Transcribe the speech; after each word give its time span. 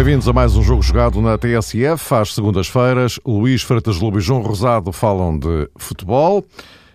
Bem-vindos 0.00 0.26
a 0.26 0.32
mais 0.32 0.56
um 0.56 0.62
jogo 0.62 0.80
jogado 0.80 1.20
na 1.20 1.36
TSF. 1.36 2.14
Às 2.14 2.34
segundas-feiras, 2.34 3.20
Luís 3.22 3.60
Freitas 3.60 4.00
Lobo 4.00 4.16
e 4.16 4.22
João 4.22 4.40
Rosado 4.40 4.90
falam 4.92 5.38
de 5.38 5.68
futebol 5.76 6.42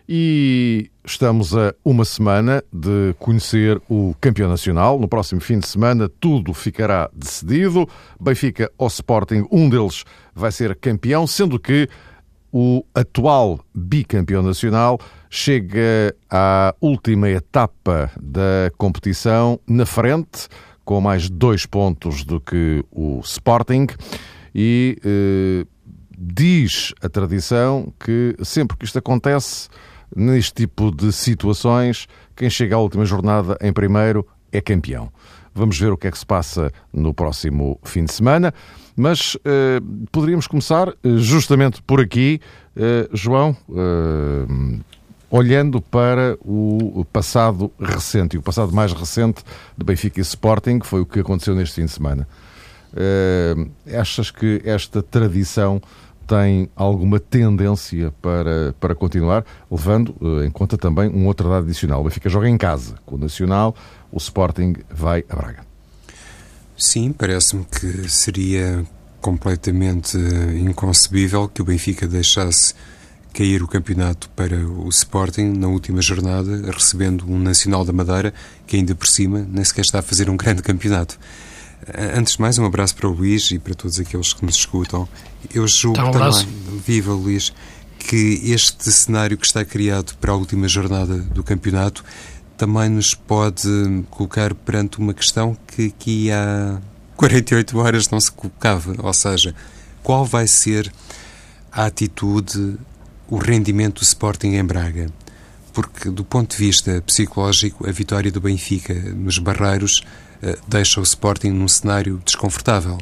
e 0.09 0.89
estamos 1.05 1.55
a 1.55 1.75
uma 1.85 2.03
semana 2.03 2.63
de 2.73 3.13
conhecer 3.19 3.79
o 3.87 4.15
campeão 4.19 4.49
nacional. 4.49 4.97
No 4.97 5.07
próximo 5.07 5.39
fim 5.39 5.59
de 5.59 5.67
semana, 5.67 6.09
tudo 6.19 6.51
ficará 6.51 7.07
decidido. 7.13 7.87
Benfica 8.19 8.71
ou 8.75 8.87
Sporting, 8.87 9.45
um 9.51 9.69
deles 9.69 10.03
vai 10.33 10.51
ser 10.51 10.75
campeão, 10.75 11.27
sendo 11.27 11.59
que 11.59 11.87
o 12.51 12.83
atual 12.95 13.59
bicampeão 13.71 14.41
nacional 14.41 14.99
chega 15.29 16.15
à 16.27 16.73
última 16.81 17.29
etapa 17.29 18.09
da 18.19 18.71
competição 18.79 19.59
na 19.67 19.85
frente 19.85 20.47
com 20.85 21.01
mais 21.01 21.29
dois 21.29 21.65
pontos 21.65 22.23
do 22.23 22.39
que 22.39 22.85
o 22.91 23.19
Sporting. 23.23 23.87
E 24.53 24.97
eh, 25.03 25.65
diz 26.17 26.93
a 27.01 27.09
tradição 27.09 27.91
que 27.99 28.35
sempre 28.43 28.77
que 28.77 28.85
isto 28.85 28.99
acontece, 28.99 29.67
neste 30.15 30.53
tipo 30.53 30.91
de 30.91 31.11
situações, 31.11 32.07
quem 32.35 32.49
chega 32.49 32.75
à 32.75 32.79
última 32.79 33.03
jornada 33.03 33.57
em 33.59 33.73
primeiro 33.73 34.25
é 34.51 34.61
campeão. 34.61 35.11
Vamos 35.53 35.79
ver 35.79 35.91
o 35.91 35.97
que 35.97 36.07
é 36.07 36.11
que 36.11 36.17
se 36.17 36.25
passa 36.25 36.71
no 36.93 37.13
próximo 37.13 37.79
fim 37.83 38.05
de 38.05 38.13
semana, 38.13 38.53
mas 38.95 39.37
eh, 39.43 39.79
poderíamos 40.11 40.47
começar 40.47 40.89
eh, 40.89 40.93
justamente 41.17 41.81
por 41.81 41.99
aqui, 41.99 42.39
eh, 42.75 43.09
João 43.13 43.55
eh, 43.69 44.79
olhando 45.35 45.81
para 45.81 46.37
o 46.45 47.05
passado 47.11 47.69
recente, 47.77 48.35
e 48.35 48.39
o 48.39 48.41
passado 48.41 48.71
mais 48.71 48.93
recente 48.93 49.43
de 49.77 49.83
Benfica 49.83 50.17
e 50.17 50.21
Sporting, 50.21 50.79
que 50.79 50.87
foi 50.87 51.01
o 51.01 51.05
que 51.05 51.19
aconteceu 51.19 51.53
neste 51.53 51.75
fim 51.75 51.85
de 51.85 51.91
semana. 51.91 52.25
Uh, 52.93 53.69
achas 53.99 54.31
que 54.31 54.61
esta 54.63 55.03
tradição 55.03 55.81
tem 56.25 56.69
alguma 56.73 57.19
tendência 57.19 58.13
para, 58.21 58.73
para 58.79 58.95
continuar, 58.95 59.45
levando 59.69 60.15
uh, 60.21 60.41
em 60.45 60.49
conta 60.49 60.77
também 60.77 61.09
um 61.09 61.27
outro 61.27 61.49
dado 61.49 61.65
adicional. 61.65 61.99
O 61.99 62.05
Benfica 62.05 62.29
joga 62.29 62.47
em 62.47 62.57
casa 62.57 62.95
com 63.05 63.15
o 63.15 63.17
Nacional, 63.17 63.75
o 64.13 64.17
Sporting 64.17 64.75
vai 64.89 65.25
a 65.29 65.35
Braga. 65.35 65.65
Sim, 66.77 67.11
parece-me 67.11 67.65
que 67.65 68.09
seria 68.09 68.85
completamente 69.19 70.17
inconcebível 70.61 71.49
que 71.49 71.61
o 71.61 71.65
Benfica 71.65 72.07
deixasse 72.07 72.73
cair 73.35 73.61
o 73.61 73.67
campeonato 73.67 74.29
para 74.29 74.55
o 74.65 74.87
Sporting 74.87 75.51
na 75.57 75.67
última 75.67 76.01
jornada, 76.01 76.71
recebendo 76.71 77.29
um 77.29 77.37
Nacional 77.37 77.83
da 77.83 77.91
Madeira 77.91 78.33
que 78.65 78.77
ainda 78.77 78.95
por 78.95 79.07
cima 79.07 79.45
nem 79.51 79.63
sequer 79.63 79.81
está 79.81 79.99
a 79.99 80.01
fazer 80.01 80.29
um 80.29 80.37
grande 80.37 80.61
campeonato. 80.61 81.19
Antes 82.15 82.35
de 82.35 82.41
mais, 82.41 82.57
um 82.57 82.65
abraço 82.65 82.95
para 82.95 83.09
o 83.09 83.11
Luís 83.11 83.51
e 83.51 83.59
para 83.59 83.75
todos 83.75 83.99
aqueles 83.99 84.31
que 84.31 84.45
nos 84.45 84.55
escutam. 84.55 85.07
Eu 85.53 85.67
julgo 85.67 86.01
um 86.01 86.11
também, 86.11 86.47
viva 86.85 87.11
Luís, 87.11 87.53
que 87.99 88.39
este 88.45 88.89
cenário 88.89 89.37
que 89.37 89.45
está 89.45 89.65
criado 89.65 90.15
para 90.15 90.31
a 90.31 90.35
última 90.35 90.67
jornada 90.69 91.17
do 91.17 91.43
campeonato 91.43 92.05
também 92.57 92.87
nos 92.87 93.13
pode 93.13 93.67
colocar 94.09 94.53
perante 94.53 94.97
uma 94.97 95.13
questão 95.13 95.57
que 95.67 95.87
aqui 95.87 96.31
há 96.31 96.79
48 97.17 97.77
horas 97.77 98.09
não 98.09 98.19
se 98.19 98.31
colocava, 98.31 98.95
ou 98.97 99.13
seja, 99.13 99.53
qual 100.01 100.23
vai 100.23 100.47
ser 100.47 100.89
a 101.69 101.85
atitude 101.85 102.77
o 103.29 103.37
rendimento 103.37 103.99
do 103.99 104.03
Sporting 104.03 104.55
em 104.55 104.63
Braga. 104.63 105.09
Porque, 105.73 106.09
do 106.09 106.23
ponto 106.23 106.51
de 106.51 106.57
vista 106.57 107.01
psicológico, 107.01 107.87
a 107.87 107.91
vitória 107.91 108.31
do 108.31 108.39
Benfica 108.39 108.93
nos 108.93 109.37
Barreiros 109.37 110.03
uh, 110.41 110.57
deixa 110.67 110.99
o 110.99 111.03
Sporting 111.03 111.49
num 111.49 111.67
cenário 111.67 112.21
desconfortável. 112.23 112.97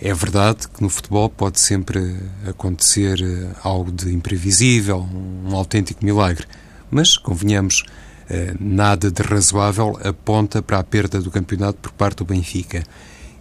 É 0.00 0.12
verdade 0.14 0.68
que 0.68 0.82
no 0.82 0.88
futebol 0.88 1.28
pode 1.28 1.60
sempre 1.60 2.16
acontecer 2.48 3.20
uh, 3.20 3.56
algo 3.62 3.92
de 3.92 4.14
imprevisível, 4.14 5.06
um 5.44 5.54
autêntico 5.54 6.04
milagre, 6.04 6.46
mas, 6.90 7.18
convenhamos, 7.18 7.84
uh, 8.30 8.56
nada 8.58 9.10
de 9.10 9.22
razoável 9.22 9.98
aponta 10.02 10.62
para 10.62 10.78
a 10.78 10.84
perda 10.84 11.20
do 11.20 11.30
campeonato 11.30 11.78
por 11.80 11.92
parte 11.92 12.18
do 12.18 12.24
Benfica. 12.24 12.82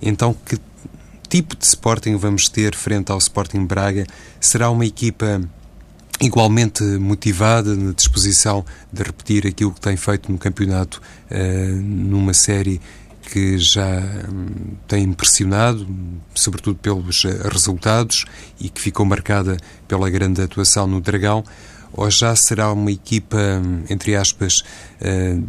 Então, 0.01 0.35
que 0.45 0.57
tipo 1.29 1.55
de 1.55 1.65
Sporting 1.65 2.17
vamos 2.17 2.49
ter 2.49 2.75
frente 2.75 3.11
ao 3.11 3.17
Sporting 3.17 3.65
Braga? 3.65 4.05
Será 4.39 4.69
uma 4.69 4.85
equipa 4.85 5.41
igualmente 6.21 6.83
motivada, 6.83 7.75
na 7.75 7.91
disposição 7.91 8.65
de 8.91 9.03
repetir 9.03 9.45
aquilo 9.45 9.71
que 9.71 9.81
tem 9.81 9.97
feito 9.97 10.31
no 10.31 10.37
campeonato, 10.37 11.01
uh, 11.29 11.75
numa 11.81 12.33
série 12.33 12.79
que 13.31 13.57
já 13.57 14.01
um, 14.31 14.75
tem 14.87 15.03
impressionado, 15.03 15.87
sobretudo 16.35 16.77
pelos 16.77 17.25
eh, 17.25 17.49
resultados 17.51 18.23
e 18.59 18.69
que 18.69 18.79
ficou 18.79 19.03
marcada 19.03 19.57
pela 19.87 20.09
grande 20.11 20.43
atuação 20.43 20.85
no 20.85 21.01
Dragão, 21.01 21.43
ou 21.91 22.09
já 22.11 22.35
será 22.35 22.71
uma 22.71 22.91
equipa, 22.91 23.37
hum, 23.37 23.83
entre 23.89 24.15
aspas, 24.15 24.59
uh, 25.01 25.41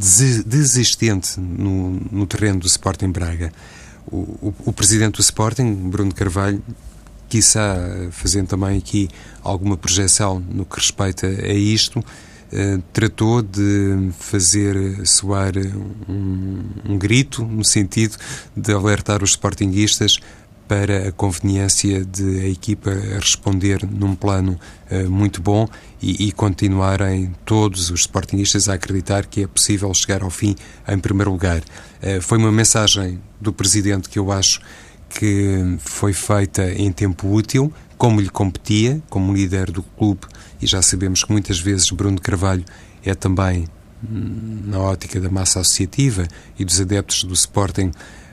desistente 0.47 1.39
no, 1.39 2.01
no, 2.11 2.27
terreno 2.27 2.61
do 2.61 2.67
Sporting 2.67 3.11
Braga? 3.11 3.53
O, 4.07 4.17
o, 4.17 4.55
o 4.67 4.73
presidente 4.73 5.17
do 5.17 5.21
Sporting, 5.21 5.75
Bruno 5.75 6.15
Carvalho, 6.15 6.63
quiçá 7.29 7.77
fazendo 8.11 8.49
também 8.49 8.79
aqui 8.79 9.09
alguma 9.43 9.77
projeção 9.77 10.41
no 10.41 10.65
que 10.65 10.77
respeita 10.77 11.27
a 11.27 11.53
isto, 11.53 12.05
eh, 12.53 12.79
tratou 12.93 13.43
de 13.43 14.11
fazer 14.19 15.05
soar 15.05 15.53
um, 16.09 16.63
um, 16.89 16.97
grito 16.97 17.45
no 17.45 17.65
sentido 17.65 18.17
de 18.57 18.73
alertar 18.73 19.23
os 19.23 19.31
sportinguistas 19.31 20.21
para 20.69 21.09
a 21.09 21.13
conveniência 21.13 22.05
de 22.05 22.41
a 22.41 22.49
equipa 22.49 22.91
responder 23.21 23.85
num 23.89 24.15
plano 24.15 24.59
uh, 24.91 25.11
muito 25.11 25.41
bom 25.41 25.69
e, 26.03 26.27
e, 26.27 26.33
continuarem 26.33 27.33
todos 27.45 27.91
os 27.91 28.01
sportinguistas 28.01 28.69
a 28.69 28.75
acreditar 28.75 29.27
que 29.27 29.43
é 29.45 29.47
possível 29.47 29.93
chegar 29.95 30.23
ao 30.23 30.31
fim 30.31 30.57
em 30.89 30.99
primeiro 30.99 31.31
lugar. 31.31 31.61
Uh, 32.03 32.21
foi 32.21 32.39
uma 32.39 32.51
mensagem 32.51 33.21
do 33.41 33.53
Presidente 33.53 34.09
que 34.09 34.19
eu 34.19 34.33
acho 34.33 34.61
que 35.09 35.77
foi 35.79 36.13
feita 36.13 36.71
em 36.73 36.93
tempo 36.93 37.33
útil, 37.33 37.73
como 37.97 38.21
lhe 38.21 38.29
competia, 38.29 39.01
como 39.09 39.33
líder 39.33 39.71
do 39.71 39.83
clube, 39.83 40.27
e 40.61 40.67
já 40.67 40.83
sabemos 40.83 41.25
que 41.25 41.33
muitas 41.33 41.59
vezes 41.59 41.91
Bruno 41.91 42.21
Carvalho 42.21 42.65
é 43.05 43.15
também, 43.15 43.67
hum, 44.05 44.63
na 44.67 44.79
ótica 44.79 45.21
da 45.21 45.31
massa 45.31 45.61
associativa 45.61 46.27
e 46.59 46.65
dos 46.65 46.81
adeptos 46.81 47.25
do 47.25 47.35
Sporting, 47.35 47.91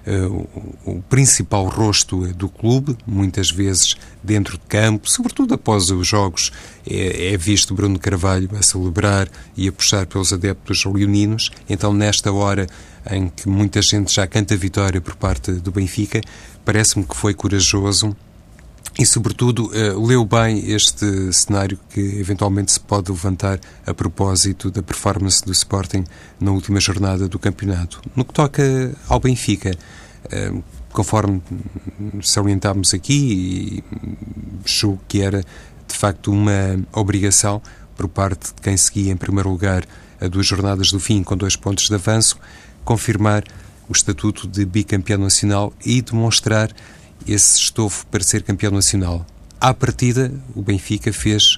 uh, 0.08 0.48
o, 0.86 1.02
principal 1.04 1.66
rosto 1.68 2.28
do 2.34 2.50
clube, 2.50 2.98
muitas 3.06 3.50
vezes 3.52 3.96
dentro 4.24 4.58
de 4.58 4.64
campo, 4.66 5.10
sobretudo 5.10 5.54
após 5.54 5.90
os 5.90 6.08
jogos, 6.08 6.52
é, 6.90 7.34
é, 7.34 7.38
visto 7.38 7.74
Bruno 7.74 8.00
Carvalho 8.00 8.50
a 8.58 8.62
celebrar 8.62 9.30
e 9.56 9.68
a 9.68 9.72
puxar 9.72 10.06
pelos 10.06 10.34
adeptos 10.34 10.86
leoninos. 10.86 11.52
Então, 11.70 11.94
nesta 11.94 12.32
hora 12.32 12.68
em 13.10 13.28
que 13.28 13.48
muita 13.50 13.82
gente 13.82 14.14
já 14.14 14.26
canta 14.26 14.56
vitória 14.56 15.02
por 15.02 15.16
parte 15.16 15.52
do 15.52 15.72
Benfica, 15.72 16.22
parece-me 16.64 17.06
que 17.06 17.16
foi 17.16 17.34
corajoso 17.34 18.16
e, 18.98 19.06
sobretudo, 19.06 19.72
uh, 19.72 20.06
leu 20.06 20.24
bem 20.24 20.70
este 20.70 21.34
cenário 21.34 21.80
que 21.90 22.00
eventualmente 22.00 22.72
se 22.72 22.80
pode 22.80 23.12
levantar 23.12 23.60
a 23.86 23.94
propósito 23.94 24.70
da 24.70 24.84
performance 24.84 25.44
do 25.44 25.52
Sporting 25.52 26.04
na 26.40 26.52
última 26.52 26.80
jornada 26.80 27.28
do 27.28 27.40
campeonato. 27.40 28.02
No 28.16 28.24
que 28.24 28.34
toca 28.34 28.64
ao 29.08 29.20
Benfica, 29.20 29.72
uh, 30.26 30.64
conforme 30.92 31.42
salientámos 32.22 32.94
aqui, 32.94 33.84
julgo 34.64 35.02
que 35.08 35.22
era 35.22 35.44
de 35.88 35.96
facto 35.96 36.32
uma 36.32 36.80
obrigação 36.94 37.62
por 37.96 38.08
parte 38.08 38.54
de 38.54 38.62
quem 38.62 38.78
seguia 38.78 39.12
em 39.12 39.18
primeiro 39.18 39.50
lugar 39.50 39.86
a 40.22 40.28
duas 40.28 40.46
jornadas 40.46 40.92
do 40.92 41.00
fim 41.00 41.24
com 41.24 41.36
dois 41.36 41.56
pontos 41.56 41.86
de 41.86 41.96
avanço, 41.96 42.38
confirmar 42.86 43.44
o 43.90 43.92
estatuto 43.92 44.48
de 44.48 44.66
bicampeão 44.66 45.20
nacional 45.20 45.74
e 45.86 46.02
demonstrar 46.02 46.72
esse 47.28 47.58
estofo 47.58 48.06
para 48.08 48.24
ser 48.24 48.44
campeão 48.44 48.72
nacional. 48.72 49.26
À 49.60 49.74
partida, 49.74 50.32
o 50.56 50.62
Benfica 50.62 51.12
fez 51.14 51.58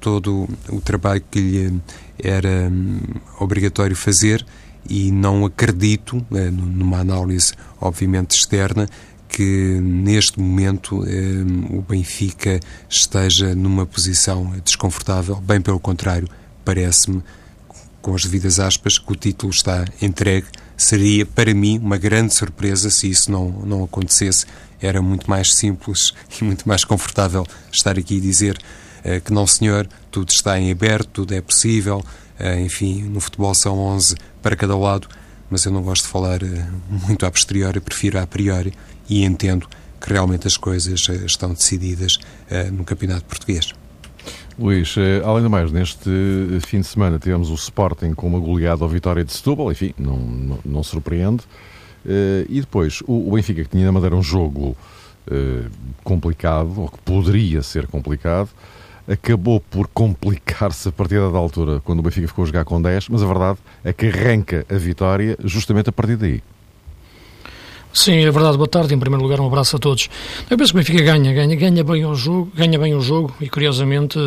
todo 0.00 0.48
o 0.68 0.80
trabalho 0.80 1.22
que 1.30 1.40
lhe 1.40 1.80
era 2.18 2.68
hum, 2.70 2.98
obrigatório 3.38 3.94
fazer 3.94 4.44
e 4.88 5.12
não 5.12 5.44
acredito, 5.44 6.24
eh, 6.32 6.50
numa 6.50 6.98
análise 6.98 7.52
obviamente 7.80 8.32
externa, 8.32 8.88
que 9.28 9.80
neste 9.80 10.40
momento 10.40 11.04
eh, 11.06 11.42
o 11.70 11.82
Benfica 11.82 12.60
esteja 12.88 13.54
numa 13.54 13.86
posição 13.86 14.52
desconfortável, 14.64 15.36
bem 15.36 15.60
pelo 15.60 15.80
contrário, 15.80 16.28
parece-me, 16.64 17.22
com 18.02 18.14
as 18.14 18.24
devidas 18.24 18.60
aspas, 18.60 18.98
que 18.98 19.10
o 19.10 19.16
título 19.16 19.52
está 19.52 19.84
entregue. 20.02 20.48
Seria, 20.76 21.24
para 21.24 21.54
mim, 21.54 21.78
uma 21.78 21.96
grande 21.96 22.34
surpresa 22.34 22.90
se 22.90 23.08
isso 23.08 23.30
não, 23.30 23.48
não 23.48 23.84
acontecesse. 23.84 24.44
Era 24.80 25.00
muito 25.00 25.30
mais 25.30 25.54
simples 25.54 26.12
e 26.40 26.44
muito 26.44 26.68
mais 26.68 26.84
confortável 26.84 27.46
estar 27.72 27.96
aqui 27.96 28.16
e 28.16 28.20
dizer 28.20 28.58
eh, 29.04 29.20
que 29.20 29.32
não, 29.32 29.46
senhor, 29.46 29.88
tudo 30.10 30.30
está 30.30 30.58
em 30.58 30.70
aberto, 30.70 31.08
tudo 31.12 31.32
é 31.32 31.40
possível. 31.40 32.04
Eh, 32.38 32.60
enfim, 32.60 33.04
no 33.04 33.20
futebol 33.20 33.54
são 33.54 33.78
11 33.78 34.16
para 34.42 34.56
cada 34.56 34.76
lado, 34.76 35.08
mas 35.48 35.64
eu 35.64 35.72
não 35.72 35.82
gosto 35.82 36.02
de 36.02 36.10
falar 36.10 36.42
eh, 36.42 36.66
muito 36.90 37.24
a 37.24 37.30
posteriori, 37.30 37.80
prefiro 37.80 38.18
a 38.18 38.26
priori 38.26 38.74
e 39.08 39.22
entendo 39.22 39.68
que 40.00 40.12
realmente 40.12 40.48
as 40.48 40.56
coisas 40.56 41.08
estão 41.24 41.52
decididas 41.52 42.16
uh, 42.50 42.72
no 42.72 42.82
Campeonato 42.82 43.24
Português. 43.24 43.72
Luís, 44.62 44.96
uh, 44.96 45.00
além 45.24 45.42
do 45.42 45.50
mais, 45.50 45.72
neste 45.72 46.08
fim 46.64 46.80
de 46.80 46.86
semana 46.86 47.18
tivemos 47.18 47.50
o 47.50 47.54
Sporting 47.54 48.14
com 48.14 48.28
uma 48.28 48.38
goleada 48.38 48.84
ao 48.84 48.88
Vitória 48.88 49.24
de 49.24 49.32
Setúbal, 49.32 49.72
enfim, 49.72 49.92
não, 49.98 50.16
não, 50.16 50.58
não 50.64 50.82
surpreende. 50.84 51.42
Uh, 52.06 52.46
e 52.48 52.60
depois, 52.60 53.00
o, 53.08 53.28
o, 53.28 53.32
Benfica, 53.32 53.64
que 53.64 53.68
tinha 53.68 53.84
na 53.84 53.90
Madeira 53.90 54.14
um 54.14 54.22
jogo 54.22 54.76
complicado, 56.02 56.80
ou 56.80 56.88
que 56.88 56.98
poderia 56.98 57.62
ser 57.62 57.86
complicado, 57.86 58.50
acabou 59.06 59.60
por 59.60 59.86
complicar-se 59.86 60.88
a 60.88 60.92
partir 60.92 61.20
da 61.30 61.38
altura, 61.38 61.80
quando 61.80 62.00
o 62.00 62.02
Benfica 62.02 62.26
ficou 62.26 62.42
a 62.42 62.46
jogar 62.46 62.64
com 62.64 62.82
10, 62.82 63.08
mas 63.08 63.22
a 63.22 63.26
verdade 63.26 63.58
é 63.84 63.92
que 63.92 64.06
arranca 64.06 64.66
a 64.68 64.74
vitória 64.74 65.36
justamente 65.44 65.90
a 65.90 65.92
partir 65.92 66.16
daí. 66.16 66.42
Sim, 67.92 68.24
é 68.24 68.30
verdade. 68.30 68.56
Boa 68.56 68.68
tarde. 68.68 68.94
Em 68.94 68.98
primeiro 68.98 69.22
lugar, 69.22 69.40
um 69.40 69.46
abraço 69.46 69.76
a 69.76 69.78
todos. 69.78 70.08
Eu 70.48 70.56
penso 70.56 70.72
que 70.72 70.78
o 70.78 70.82
Benfica 70.82 71.02
ganha, 71.02 71.32
ganha, 71.32 71.56
ganha 71.56 71.84
bem 71.84 72.04
o 72.06 72.14
jogo, 72.14 72.50
ganha 72.54 72.78
bem 72.78 72.94
o 72.94 73.00
jogo 73.00 73.34
e 73.40 73.48
curiosamente 73.48 74.18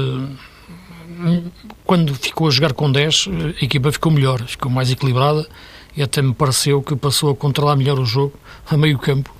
quando 1.85 2.13
ficou 2.15 2.47
a 2.47 2.51
jogar 2.51 2.73
com 2.73 2.91
10, 2.91 3.29
a 3.61 3.65
equipa 3.65 3.91
ficou 3.91 4.11
melhor, 4.11 4.41
ficou 4.45 4.69
mais 4.71 4.91
equilibrada 4.91 5.47
e 5.95 6.03
até 6.03 6.21
me 6.21 6.33
pareceu 6.33 6.81
que 6.81 6.95
passou 6.95 7.31
a 7.31 7.35
controlar 7.35 7.75
melhor 7.75 7.99
o 7.99 8.05
jogo 8.05 8.33
a 8.69 8.75
meio 8.75 8.97
campo 8.99 9.33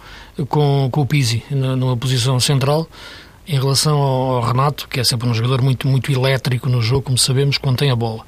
com, 0.47 0.89
com 0.91 1.01
o 1.01 1.05
Pizzi 1.05 1.43
na, 1.49 1.75
numa 1.75 1.97
posição 1.97 2.39
central 2.39 2.87
em 3.47 3.59
relação 3.59 3.97
ao 3.97 4.41
Renato, 4.41 4.87
que 4.87 4.99
é 4.99 5.03
sempre 5.03 5.29
um 5.29 5.33
jogador 5.33 5.61
muito, 5.61 5.87
muito 5.87 6.11
elétrico 6.11 6.67
no 6.67 6.81
jogo, 6.81 7.03
como 7.03 7.17
sabemos, 7.17 7.59
quando 7.59 7.77
tem 7.77 7.91
a 7.91 7.95
bola. 7.95 8.25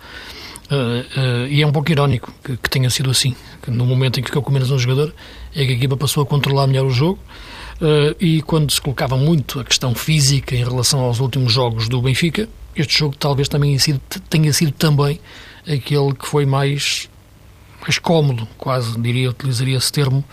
Uh, 0.69 1.45
uh, 1.45 1.47
e 1.47 1.61
é 1.61 1.67
um 1.67 1.71
pouco 1.71 1.89
irónico 1.89 2.33
que, 2.43 2.57
que, 2.57 2.69
tenha 2.69 2.89
sido 2.89 3.09
assim. 3.09 3.35
No 3.67 3.85
momento 3.85 4.19
em 4.19 4.23
que 4.23 4.29
ficou 4.29 4.41
com 4.41 4.51
menos 4.51 4.69
um 4.69 4.77
jogador, 4.77 5.13
é 5.55 5.65
que 5.65 5.71
a 5.71 5.75
equipa 5.75 5.95
passou 5.95 6.23
a 6.23 6.25
controlar 6.25 6.67
melhor 6.67 6.85
o 6.85 6.91
jogo. 6.91 7.19
Uh, 7.81 8.15
e 8.19 8.41
quando 8.41 8.71
se 8.71 8.81
colocava 8.81 9.15
muito 9.15 9.59
a 9.59 9.63
questão 9.63 9.95
física 9.95 10.55
em 10.55 10.63
relação 10.63 10.99
aos 10.99 11.19
últimos 11.19 11.53
jogos 11.53 11.87
do 11.87 12.01
Benfica, 12.01 12.49
este 12.75 12.99
jogo 12.99 13.15
talvez 13.15 13.47
também 13.47 13.77
tenha 14.29 14.53
sido 14.53 14.71
também 14.71 15.19
aquele 15.61 16.13
que 16.13 16.27
foi 16.27 16.45
mais, 16.45 17.09
mais 17.81 17.97
cómodo, 17.99 18.47
quase 18.57 18.99
diria, 18.99 19.29
utilizaria 19.29 19.77
esse 19.77 19.91
termo, 19.91 20.23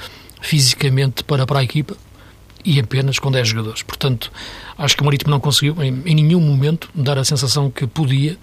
fisicamente 0.41 1.23
para, 1.23 1.47
para 1.47 1.61
a 1.61 1.63
equipa 1.63 1.97
e 2.65 2.81
apenas 2.81 3.19
com 3.19 3.31
10 3.31 3.49
jogadores. 3.49 3.83
Portanto, 3.83 4.33
acho 4.79 4.97
que 4.97 5.03
o 5.03 5.05
Marítimo 5.05 5.31
não 5.31 5.41
conseguiu 5.41 5.77
em, 5.83 6.03
em 6.07 6.15
nenhum 6.15 6.41
momento 6.41 6.89
dar 6.95 7.19
a 7.19 7.25
sensação 7.25 7.71
que 7.71 7.87
podia 7.87 8.39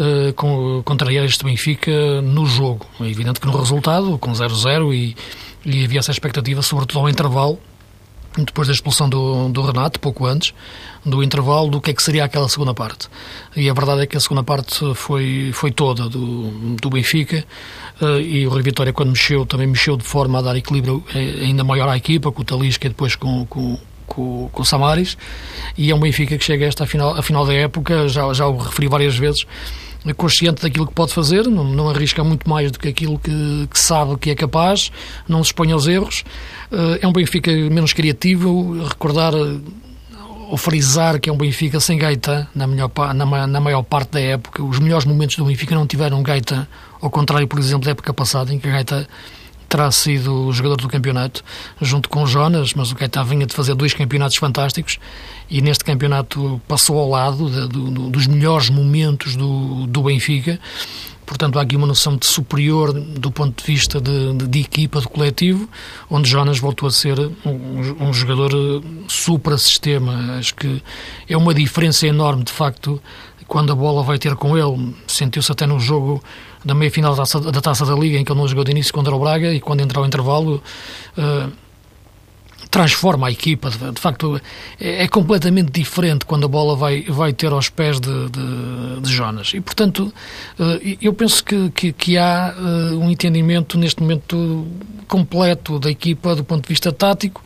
uh, 0.00 0.32
com, 0.34 0.82
contrariar 0.84 1.24
este 1.24 1.44
Benfica 1.44 2.20
no 2.22 2.46
jogo. 2.46 2.86
É 3.00 3.08
evidente 3.08 3.40
que 3.40 3.46
no 3.46 3.56
resultado, 3.56 4.18
com 4.18 4.32
0-0, 4.32 4.94
e, 4.94 5.16
e 5.64 5.84
havia 5.84 6.00
essa 6.00 6.10
expectativa, 6.10 6.62
sobretudo 6.62 7.00
ao 7.00 7.08
intervalo, 7.08 7.58
depois 8.38 8.68
da 8.68 8.74
expulsão 8.74 9.08
do, 9.08 9.48
do 9.48 9.62
Renato, 9.62 9.98
pouco 9.98 10.26
antes, 10.26 10.54
do 11.04 11.22
intervalo, 11.22 11.68
do 11.68 11.80
que 11.80 11.90
é 11.90 11.94
que 11.94 12.02
seria 12.02 12.24
aquela 12.24 12.48
segunda 12.48 12.72
parte. 12.72 13.08
E 13.56 13.68
a 13.68 13.72
verdade 13.72 14.02
é 14.02 14.06
que 14.06 14.16
a 14.16 14.20
segunda 14.20 14.42
parte 14.42 14.94
foi, 14.94 15.50
foi 15.52 15.72
toda 15.72 16.08
do, 16.08 16.76
do 16.76 16.90
Benfica 16.90 17.44
uh, 18.00 18.20
e 18.20 18.46
o 18.46 18.50
Rui 18.50 18.62
Vitória, 18.62 18.92
quando 18.92 19.10
mexeu, 19.10 19.44
também 19.44 19.66
mexeu 19.66 19.96
de 19.96 20.04
forma 20.04 20.38
a 20.38 20.42
dar 20.42 20.56
equilíbrio 20.56 21.02
eh, 21.14 21.44
ainda 21.44 21.64
maior 21.64 21.88
à 21.88 21.96
equipa, 21.96 22.30
com 22.30 22.42
o 22.42 22.44
Talisca 22.44 22.86
e 22.86 22.90
depois 22.90 23.16
com, 23.16 23.44
com, 23.46 23.78
com, 24.06 24.48
com 24.52 24.62
o 24.62 24.64
Samaris. 24.64 25.16
E 25.76 25.90
é 25.90 25.94
um 25.94 26.00
Benfica 26.00 26.38
que 26.38 26.44
chega 26.44 26.64
a 26.64 26.68
esta 26.68 26.86
final, 26.86 27.16
a 27.16 27.22
final 27.22 27.44
da 27.44 27.54
época, 27.54 28.08
já, 28.08 28.32
já 28.32 28.46
o 28.46 28.56
referi 28.56 28.86
várias 28.86 29.16
vezes, 29.16 29.44
consciente 30.16 30.62
daquilo 30.62 30.86
que 30.86 30.94
pode 30.94 31.12
fazer, 31.12 31.46
não, 31.46 31.64
não 31.64 31.88
arrisca 31.88 32.24
muito 32.24 32.48
mais 32.48 32.70
do 32.70 32.78
que 32.78 32.88
aquilo 32.88 33.18
que, 33.18 33.68
que, 33.70 33.78
sabe 33.78 34.16
que 34.16 34.30
é 34.30 34.34
capaz, 34.34 34.90
não 35.28 35.42
se 35.42 35.48
expõe 35.48 35.72
aos 35.72 35.86
erros. 35.86 36.24
Uh, 36.70 36.98
é 37.00 37.06
um 37.06 37.12
Benfica 37.12 37.50
menos 37.50 37.92
criativo, 37.92 38.82
recordar 38.84 39.32
ou 40.50 40.56
frisar 40.56 41.20
que 41.20 41.30
é 41.30 41.32
um 41.32 41.36
Benfica 41.36 41.78
sem 41.78 41.96
Gaeta 41.96 42.48
na, 42.54 42.66
melhor, 42.66 42.90
na, 43.14 43.46
na, 43.46 43.60
maior 43.60 43.82
parte 43.82 44.12
da 44.12 44.20
época. 44.20 44.62
Os 44.62 44.78
melhores 44.80 45.04
momentos 45.04 45.36
do 45.36 45.44
Benfica 45.44 45.74
não 45.74 45.86
tiveram 45.86 46.22
Gaeta, 46.22 46.68
ao 47.00 47.08
contrário, 47.08 47.46
por 47.46 47.58
exemplo, 47.58 47.84
da 47.84 47.92
época 47.92 48.12
passada, 48.12 48.52
em 48.52 48.58
que 48.58 48.68
a 48.68 48.72
Gaeta 48.72 49.08
terá 49.70 49.90
sido 49.92 50.48
o 50.48 50.52
jogador 50.52 50.76
do 50.76 50.88
campeonato, 50.88 51.44
junto 51.80 52.08
com 52.08 52.24
o 52.24 52.26
Jonas, 52.26 52.74
mas 52.74 52.90
o 52.90 52.94
Gaeta 52.96 53.22
vinha 53.22 53.46
de 53.46 53.54
fazer 53.54 53.74
dois 53.76 53.94
campeonatos 53.94 54.36
fantásticos 54.36 54.98
e 55.48 55.62
neste 55.62 55.84
campeonato 55.84 56.60
passou 56.66 56.98
ao 56.98 57.08
lado 57.08 57.48
de, 57.48 57.68
dos 58.10 58.26
melhores 58.26 58.68
momentos 58.68 59.36
do, 59.36 59.86
do 59.86 60.02
Benfica. 60.02 60.58
Portanto, 61.24 61.60
há 61.60 61.62
aqui 61.62 61.76
uma 61.76 61.86
noção 61.86 62.16
de 62.16 62.26
superior 62.26 62.92
do 62.92 63.30
ponto 63.30 63.62
de 63.62 63.72
vista 63.72 64.00
de, 64.00 64.34
de, 64.34 64.48
de 64.48 64.60
equipa, 64.60 65.00
coletivo, 65.02 65.68
onde 66.10 66.28
Jonas 66.28 66.58
voltou 66.58 66.88
a 66.88 66.90
ser 66.90 67.16
um, 67.46 68.08
um 68.08 68.12
jogador 68.12 68.50
supra-sistema. 69.06 70.36
Acho 70.36 70.56
que 70.56 70.82
é 71.28 71.36
uma 71.36 71.54
diferença 71.54 72.04
enorme, 72.04 72.42
de 72.42 72.50
facto, 72.50 73.00
quando 73.50 73.72
a 73.72 73.74
bola 73.74 74.04
vai 74.04 74.16
ter 74.16 74.36
com 74.36 74.56
ele. 74.56 74.94
Sentiu-se 75.08 75.50
até 75.50 75.66
no 75.66 75.80
jogo 75.80 76.22
da 76.64 76.72
meia-final 76.72 77.16
da, 77.16 77.24
da, 77.50 77.60
Taça 77.60 77.84
da 77.84 77.96
Liga, 77.96 78.16
em 78.16 78.24
que 78.24 78.30
ele 78.30 78.38
não 78.38 78.46
jogou 78.46 78.62
de 78.62 78.70
início 78.70 78.94
contra 78.94 79.12
o 79.12 79.18
Braga, 79.18 79.52
e 79.52 79.60
quando 79.60 79.80
entra 79.80 79.98
ao 79.98 80.06
intervalo... 80.06 80.62
Uh, 81.18 81.52
transforma 82.70 83.26
a 83.26 83.30
equipa. 83.30 83.70
De, 83.70 84.00
facto, 84.00 84.40
é, 84.80 85.04
é, 85.04 85.08
completamente 85.08 85.70
diferente 85.72 86.24
quando 86.24 86.44
a 86.44 86.48
bola 86.48 86.76
vai, 86.76 87.02
vai 87.02 87.32
ter 87.32 87.52
aos 87.52 87.68
pés 87.68 87.98
de, 87.98 88.28
de, 88.28 89.00
de 89.00 89.12
Jonas. 89.12 89.52
E, 89.52 89.60
portanto, 89.60 90.12
uh, 90.58 90.96
eu 91.02 91.12
penso 91.12 91.42
que, 91.44 91.70
que, 91.70 91.92
que 91.92 92.18
há 92.18 92.54
uh, 92.56 92.98
um 92.98 93.10
entendimento 93.10 93.76
neste 93.76 94.00
momento 94.00 94.66
completo 95.08 95.80
da 95.80 95.90
equipa 95.90 96.36
do 96.36 96.44
ponto 96.44 96.62
de 96.62 96.68
vista 96.68 96.92
tático 96.92 97.42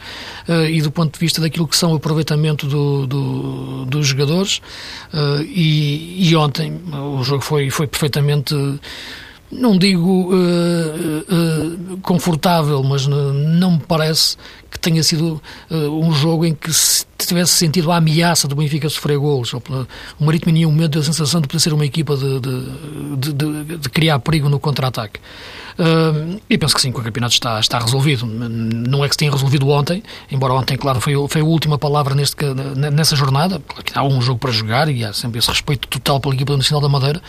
uh, 0.47 0.66
e 0.66 0.83
do 0.83 0.90
ponto 0.90 1.14
de 1.14 1.19
vista 1.19 1.40
daquilo 1.40 1.66
que 1.66 1.76
são 1.76 1.93
o 1.93 1.97
aproveitamento 1.97 2.66
do, 2.66 3.07
do, 3.07 3.85
dos 3.87 4.07
jogadores. 4.07 4.61
E, 5.49 6.28
e, 6.28 6.37
ontem 6.37 6.81
o 6.93 7.23
jogo 7.23 7.43
foi, 7.43 7.71
foi 7.71 7.87
perfeitamente 7.87 8.54
não 9.54 9.78
digo 9.78 10.35
uh, 10.35 11.95
uh, 11.95 11.99
confortável, 12.02 12.83
mas 12.83 13.07
não 13.07 13.73
me 13.73 13.81
parece 13.81 14.37
tenha 14.85 15.03
sido 15.03 15.43
uh, 15.71 15.75
um 15.75 16.12
jogo 16.12 16.45
em 16.45 16.55
que 16.55 16.73
se 16.73 17.05
tivesse 17.19 17.53
sentido 17.53 17.91
a 17.91 17.97
ameaça 17.97 18.47
do 18.47 18.55
Benfica 18.55 18.88
sofrer 18.88 19.19
golos. 19.19 19.53
O 19.53 19.62
Marítimo 20.21 20.50
em 20.50 20.55
nenhum 20.55 20.71
momento 20.71 20.93
deu 20.93 21.03
a 21.03 21.05
sensação 21.05 21.41
de 21.41 21.49
poder 21.49 21.61
ser 21.61 21.73
uma 21.73 21.87
equipa 21.87 22.17
de, 22.17 22.41
de, 22.41 23.33
de, 23.33 23.76
de 23.79 23.88
criar 23.88 24.19
perigo 24.19 24.49
no 24.49 24.61
contra-ataque. 24.61 25.21
Uh, 25.79 26.41
e 26.49 26.57
penso 26.57 26.75
que 26.75 26.81
sim, 26.81 26.93
que 26.93 27.00
o 27.00 27.03
campeonato 27.03 27.35
está, 27.35 27.59
está 27.59 27.79
resolvido. 27.79 28.26
Não 28.26 29.05
é 29.05 29.09
que 29.09 29.14
se 29.14 29.19
tenha 29.19 29.31
resolvido 29.31 29.69
ontem, 29.69 30.03
embora 30.31 30.53
ontem, 30.53 30.76
claro, 30.76 31.00
foi, 31.00 31.14
foi 31.29 31.41
a 31.41 31.45
última 31.45 31.79
palavra 31.79 32.14
neste, 32.14 32.37
nessa 32.93 33.17
jornada. 33.17 33.61
Há 33.95 34.05
um 34.05 34.21
jogo 34.21 34.38
para 34.38 34.53
jogar 34.53 34.88
e 34.88 35.05
há 35.05 35.12
sempre 35.12 35.38
esse 35.38 35.49
respeito 35.49 35.88
total 35.88 36.21
pela 36.21 36.35
equipa 36.35 36.57
nacional 36.57 36.81
da 36.81 36.88
Madeira, 36.88 37.21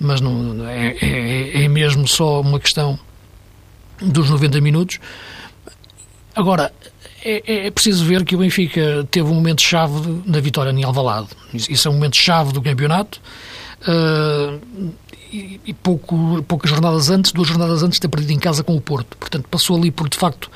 mas 0.00 0.20
não, 0.20 0.66
é, 0.68 0.96
é, 1.00 1.64
é 1.64 1.68
mesmo 1.68 2.08
só 2.08 2.40
uma 2.40 2.58
questão 2.58 2.98
dos 4.00 4.28
90 4.28 4.60
minutos. 4.60 4.98
Agora, 6.34 6.72
é, 7.24 7.66
é, 7.66 7.70
preciso 7.70 8.04
ver 8.04 8.24
que 8.24 8.34
o 8.36 8.38
Benfica 8.38 9.06
teve 9.10 9.28
um 9.28 9.34
momento-chave 9.34 10.22
na 10.26 10.40
vitória 10.40 10.70
em 10.70 10.84
Alvalade. 10.84 11.28
Isso 11.52 11.88
é 11.88 11.90
um 11.90 11.94
momento-chave 11.94 12.52
do 12.52 12.60
campeonato. 12.60 13.20
Uh, 13.82 14.92
e, 15.32 15.60
e 15.66 15.74
pouco, 15.74 16.42
poucas 16.46 16.70
jornadas 16.70 17.10
antes, 17.10 17.32
duas 17.32 17.48
jornadas 17.48 17.82
antes, 17.82 17.98
ter 17.98 18.08
perdido 18.08 18.32
em 18.32 18.38
casa 18.38 18.62
com 18.62 18.76
o 18.76 18.80
Porto. 18.80 19.16
Portanto, 19.16 19.46
passou 19.50 19.76
ali 19.76 19.90
por, 19.90 20.08
de 20.08 20.16
facto, 20.16 20.50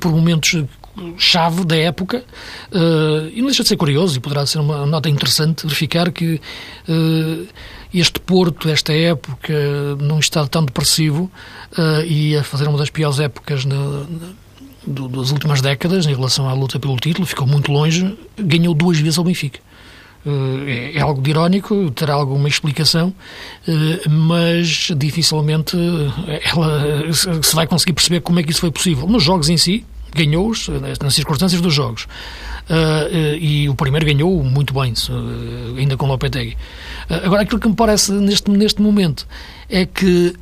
por 0.00 0.10
momentos 0.10 0.64
chave 1.18 1.64
da 1.64 1.76
época 1.76 2.24
uh, 2.72 3.28
e 3.32 3.40
não 3.40 3.46
deixa 3.46 3.62
de 3.62 3.68
ser 3.68 3.76
curioso 3.76 4.16
e 4.16 4.20
poderá 4.20 4.46
ser 4.46 4.60
uma 4.60 4.86
nota 4.86 5.08
interessante 5.08 5.66
verificar 5.66 6.10
que 6.12 6.40
uh, 6.88 7.46
este 7.92 8.20
Porto, 8.20 8.68
esta 8.68 8.92
época, 8.92 9.52
num 10.00 10.18
estado 10.18 10.48
tão 10.48 10.64
depressivo 10.64 11.30
uh, 11.78 12.04
e 12.06 12.36
a 12.36 12.42
fazer 12.42 12.68
uma 12.68 12.78
das 12.78 12.90
piores 12.90 13.20
épocas 13.20 13.64
na, 13.64 13.76
das 14.86 15.30
últimas 15.30 15.60
décadas 15.60 16.06
em 16.06 16.14
relação 16.14 16.48
à 16.48 16.52
luta 16.52 16.78
pelo 16.78 16.96
título, 16.96 17.26
ficou 17.26 17.46
muito 17.46 17.72
longe, 17.72 18.16
ganhou 18.38 18.74
duas 18.74 18.98
vezes 18.98 19.18
ao 19.18 19.24
Benfica. 19.24 19.60
Uh, 20.24 20.66
é, 20.66 20.96
é, 20.96 21.00
algo 21.00 21.20
de 21.20 21.30
irónico, 21.30 21.90
terá 21.90 22.14
alguma 22.14 22.48
explicação, 22.48 23.08
uh, 23.68 24.10
mas 24.10 24.90
dificilmente 24.96 25.76
ela 26.42 27.12
se 27.12 27.54
vai 27.54 27.66
conseguir 27.66 27.92
perceber 27.92 28.20
como 28.20 28.40
é 28.40 28.42
que 28.42 28.50
isso 28.50 28.60
foi 28.60 28.70
possível. 28.70 29.06
Nos 29.06 29.22
jogos 29.22 29.50
em 29.50 29.58
si, 29.58 29.84
ganhou-os 30.14 30.68
nas 31.00 31.14
circunstâncias 31.14 31.60
dos 31.60 31.74
jogos. 31.74 32.06
E 33.38 33.68
o 33.68 33.74
primeiro 33.74 34.06
ganhou 34.06 34.42
muito 34.42 34.72
bem, 34.72 34.94
ainda 35.76 35.96
com 35.98 36.06
Lopetegui. 36.06 36.56
agora, 37.10 37.42
aquilo 37.42 37.60
que 37.60 37.68
me 37.68 37.74
parece 37.74 38.12
neste, 38.12 38.50
neste 38.50 38.80
momento 38.80 39.26
é 39.68 39.84
que 39.84 40.34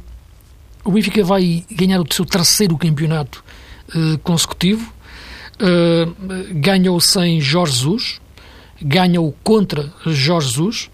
o 0.85 0.93
Benfica 0.93 1.25
vai 1.25 1.65
ganhar 1.71 2.01
o 2.01 2.07
seu 2.09 2.25
terceiro 2.25 2.77
campeonato 2.77 3.43
consecutivo, 4.23 4.93
ganhou 6.55 7.01
sem 7.01 7.41
Jorge 7.41 7.75
Jesus, 7.75 8.21
ganhou 8.81 9.35
contra 9.45 9.93
Jorge 10.07 10.49
Jesus 10.49 10.91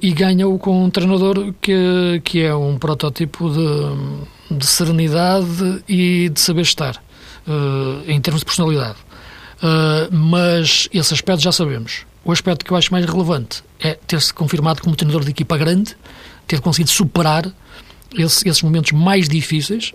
e 0.00 0.12
ganhou 0.12 0.58
com 0.58 0.84
um 0.84 0.90
treinador 0.90 1.52
que, 1.60 2.20
que 2.24 2.42
é 2.42 2.54
um 2.54 2.78
protótipo 2.78 3.50
de, 3.50 4.56
de 4.56 4.66
serenidade 4.66 5.82
e 5.88 6.28
de 6.28 6.40
saber 6.40 6.62
estar. 6.62 7.02
em 8.06 8.20
termos 8.20 8.40
de 8.40 8.44
personalidade. 8.44 8.98
Uh, 9.62 10.12
mas 10.12 10.88
esse 10.92 11.14
aspecto 11.14 11.40
já 11.40 11.52
sabemos. 11.52 12.04
O 12.24 12.32
aspecto 12.32 12.64
que 12.64 12.72
eu 12.72 12.76
acho 12.76 12.90
mais 12.90 13.06
relevante 13.06 13.62
é 13.78 13.94
ter-se 13.94 14.34
confirmado 14.34 14.82
como 14.82 14.96
treinador 14.96 15.24
de 15.24 15.30
equipa 15.30 15.56
grande, 15.56 15.96
ter 16.48 16.60
conseguido 16.60 16.90
superar 16.90 17.46
esse, 18.12 18.48
esses 18.48 18.60
momentos 18.60 18.90
mais 18.90 19.28
difíceis, 19.28 19.94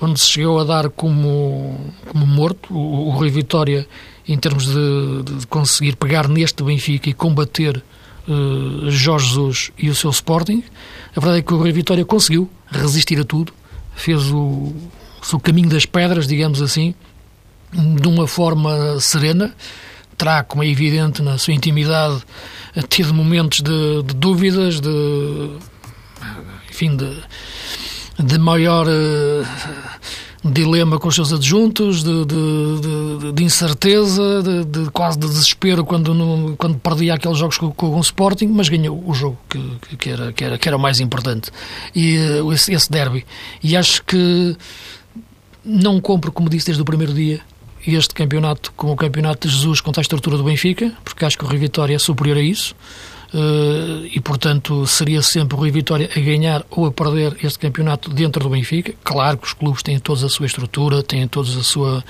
onde 0.00 0.20
se 0.20 0.26
chegou 0.26 0.58
a 0.58 0.64
dar 0.64 0.90
como, 0.90 1.78
como 2.08 2.26
morto 2.26 2.74
o, 2.74 3.08
o 3.08 3.10
Rui 3.10 3.30
Vitória 3.30 3.86
em 4.26 4.38
termos 4.38 4.66
de, 4.66 5.22
de, 5.22 5.46
conseguir 5.46 5.96
pegar 5.96 6.28
neste 6.28 6.62
Benfica 6.62 7.10
e 7.10 7.12
combater 7.12 7.82
uh, 8.26 8.90
Jorge 8.90 9.28
Jesus 9.28 9.70
e 9.78 9.88
o 9.90 9.94
seu 9.94 10.10
Sporting. 10.10 10.64
A 11.14 11.20
verdade 11.20 11.40
é 11.40 11.42
que 11.42 11.52
o 11.52 11.58
Rui 11.58 11.72
Vitória 11.72 12.04
conseguiu 12.04 12.50
resistir 12.70 13.20
a 13.20 13.24
tudo, 13.24 13.52
fez 13.94 14.30
o, 14.30 14.72
o 15.32 15.40
caminho 15.40 15.68
das 15.68 15.86
pedras, 15.86 16.26
digamos 16.26 16.60
assim, 16.60 16.94
de 17.72 18.08
uma 18.08 18.26
forma 18.26 18.98
serena. 19.00 19.54
Terá, 20.16 20.42
como 20.44 20.62
é 20.62 20.68
evidente, 20.68 21.22
na 21.22 21.38
sua 21.38 21.54
intimidade, 21.54 22.22
tido 22.88 23.12
momentos 23.12 23.60
de, 23.60 24.02
de 24.04 24.14
dúvidas, 24.14 24.80
de. 24.80 25.50
enfim, 26.70 26.96
de, 26.96 27.20
de 28.18 28.38
maior. 28.38 28.86
Uh, 28.86 29.44
dilema 30.44 30.98
com 30.98 31.08
os 31.08 31.14
seus 31.14 31.32
adjuntos, 31.32 32.04
de, 32.04 32.24
de, 32.26 33.18
de, 33.18 33.32
de 33.32 33.44
incerteza, 33.44 34.42
de, 34.42 34.90
quase 34.90 35.18
de 35.18 35.26
desespero 35.26 35.84
quando, 35.84 36.12
no, 36.12 36.54
quando 36.56 36.78
perdia 36.78 37.14
aqueles 37.14 37.38
jogos 37.38 37.56
com, 37.56 37.70
com 37.70 37.96
o 37.96 38.00
Sporting, 38.00 38.48
mas 38.48 38.68
ganhou 38.68 39.02
o 39.06 39.14
jogo 39.14 39.38
que, 39.48 39.96
que, 39.96 40.10
era, 40.10 40.32
que, 40.32 40.44
era, 40.44 40.58
que 40.58 40.68
era 40.68 40.76
o 40.76 40.80
mais 40.80 41.00
importante. 41.00 41.50
E 41.94 42.18
uh, 42.18 42.52
esse, 42.52 42.74
esse 42.74 42.90
derby. 42.90 43.24
E 43.62 43.74
acho 43.74 44.04
que 44.04 44.54
não 45.64 45.98
compro, 46.00 46.30
como 46.30 46.50
disse 46.50 46.66
desde 46.66 46.82
o 46.82 46.84
primeiro 46.84 47.14
dia, 47.14 47.40
este 47.86 48.14
campeonato 48.14 48.72
com 48.76 48.92
o 48.92 48.96
campeonato 48.96 49.48
de 49.48 49.54
Jesus 49.54 49.80
contra 49.80 50.00
a 50.00 50.02
estrutura 50.02 50.36
do 50.36 50.44
Benfica, 50.44 50.92
porque 51.02 51.24
acho 51.24 51.38
que 51.38 51.44
o 51.44 51.48
Rio 51.48 51.60
Vitória 51.60 51.94
é 51.94 51.98
superior 51.98 52.36
a 52.36 52.42
isso. 52.42 52.74
Uh, 53.34 54.06
e, 54.12 54.20
portanto, 54.20 54.86
seria 54.86 55.20
sempre 55.20 55.56
o 55.56 55.60
Rio 55.60 55.72
Vitória 55.72 56.08
a 56.14 56.20
ganhar 56.20 56.64
ou 56.70 56.86
a 56.86 56.92
perder 56.92 57.36
este 57.42 57.58
campeonato 57.58 58.08
dentro 58.08 58.44
do 58.44 58.48
Benfica. 58.48 58.94
Claro 59.02 59.38
que 59.38 59.46
os 59.48 59.52
clubes 59.52 59.82
têm 59.82 59.98
todos 59.98 60.22
a 60.22 60.28
sua 60.28 60.46
estrutura, 60.46 61.02
têm 61.02 61.26
todos 61.26 61.56
a 61.56 61.62
sua 61.64 62.04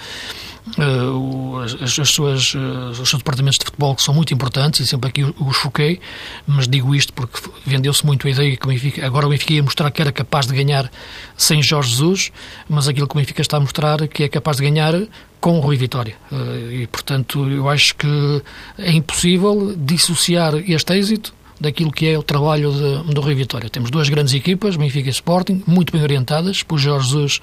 uh, 0.78 1.58
as, 1.60 1.98
as, 1.98 2.08
suas, 2.10 2.54
uh, 2.54 2.90
os 2.90 3.08
seus 3.08 3.14
departamentos 3.22 3.58
de 3.58 3.64
futebol 3.64 3.94
que 3.94 4.02
são 4.02 4.12
muito 4.12 4.34
importantes 4.34 4.80
e 4.80 4.86
sempre 4.86 5.08
aqui 5.08 5.24
os 5.24 5.56
foquei, 5.56 5.98
mas 6.46 6.68
digo 6.68 6.94
isto 6.94 7.12
porque 7.14 7.40
vendeu-se 7.64 8.04
muito 8.04 8.26
a 8.26 8.30
ideia 8.30 8.56
que 8.56 8.66
o 8.66 8.68
Benfica, 8.68 9.06
agora 9.06 9.26
o 9.26 9.30
Benfica 9.30 9.54
ia 9.54 9.62
mostrar 9.62 9.90
que 9.90 10.02
era 10.02 10.12
capaz 10.12 10.46
de 10.46 10.54
ganhar 10.54 10.90
sem 11.36 11.62
Jorge 11.62 11.90
Jesus, 11.90 12.32
mas 12.68 12.88
aquilo 12.88 13.06
que 13.06 13.14
o 13.14 13.18
Benfica 13.18 13.40
está 13.40 13.56
a 13.56 13.60
mostrar 13.60 14.06
que 14.08 14.24
é 14.24 14.28
capaz 14.28 14.58
de 14.58 14.64
ganhar 14.64 14.94
com 15.44 15.58
o 15.58 15.60
Rui 15.60 15.76
Vitória. 15.76 16.16
Uh, 16.32 16.72
e, 16.72 16.86
portanto, 16.86 17.46
eu 17.50 17.68
acho 17.68 17.94
que 17.96 18.42
é 18.78 18.92
impossível 18.92 19.74
dissociar 19.76 20.54
este 20.66 20.94
êxito 20.94 21.34
daquilo 21.60 21.92
que 21.92 22.08
é 22.08 22.18
o 22.18 22.22
trabalho 22.22 22.72
de, 22.72 23.12
do 23.12 23.20
Rui 23.20 23.34
Vitória. 23.34 23.68
Temos 23.68 23.90
duas 23.90 24.08
grandes 24.08 24.32
equipas, 24.32 24.74
Benfica 24.74 25.06
e 25.06 25.12
Sporting, 25.12 25.62
muito 25.66 25.92
bem 25.92 26.02
orientadas 26.02 26.62
por 26.62 26.78
Jorge 26.78 27.10
Jesus 27.10 27.42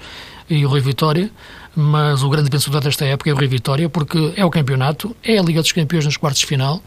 e 0.50 0.66
o 0.66 0.68
Rui 0.68 0.80
Vitória, 0.80 1.30
mas 1.76 2.24
o 2.24 2.28
grande 2.28 2.50
vencedor 2.50 2.80
desta 2.80 3.04
época 3.04 3.30
é 3.30 3.32
o 3.32 3.36
Rui 3.36 3.46
Vitória, 3.46 3.88
porque 3.88 4.32
é 4.34 4.44
o 4.44 4.50
campeonato, 4.50 5.14
é 5.22 5.38
a 5.38 5.42
Liga 5.42 5.62
dos 5.62 5.70
Campeões 5.70 6.04
nos 6.04 6.16
quartos 6.16 6.40
de 6.40 6.46
final, 6.46 6.82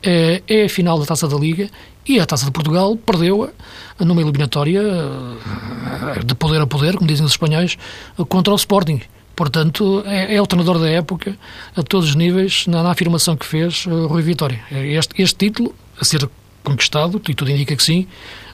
é, 0.00 0.44
é 0.46 0.66
a 0.66 0.68
final 0.68 0.96
da 0.96 1.06
Taça 1.06 1.26
da 1.26 1.36
Liga 1.36 1.68
e 2.06 2.20
a 2.20 2.24
Taça 2.24 2.44
de 2.44 2.52
Portugal 2.52 2.96
perdeu-a 2.96 4.04
numa 4.04 4.20
eliminatória 4.20 4.80
eh, 4.80 6.24
de 6.24 6.36
poder 6.36 6.60
a 6.60 6.68
poder, 6.68 6.94
como 6.96 7.08
dizem 7.08 7.26
os 7.26 7.32
espanhóis, 7.32 7.76
contra 8.28 8.52
o 8.52 8.56
Sporting. 8.56 9.00
Portanto, 9.34 10.02
é, 10.06 10.34
é, 10.34 10.42
o 10.42 10.46
treinador 10.46 10.78
da 10.78 10.88
época, 10.88 11.36
a 11.74 11.82
todos 11.82 12.10
os 12.10 12.14
níveis, 12.14 12.66
na, 12.66 12.82
na 12.82 12.90
afirmação 12.90 13.36
que 13.36 13.46
fez 13.46 13.86
uh, 13.86 14.06
Rui 14.06 14.22
Vitória. 14.22 14.60
Este, 14.70 15.22
este 15.22 15.46
título, 15.46 15.74
a 15.98 16.04
ser 16.04 16.28
conquistado, 16.62 17.20
e 17.28 17.34
tudo 17.34 17.50
indica 17.50 17.74
que 17.74 17.82
sim, 17.82 18.06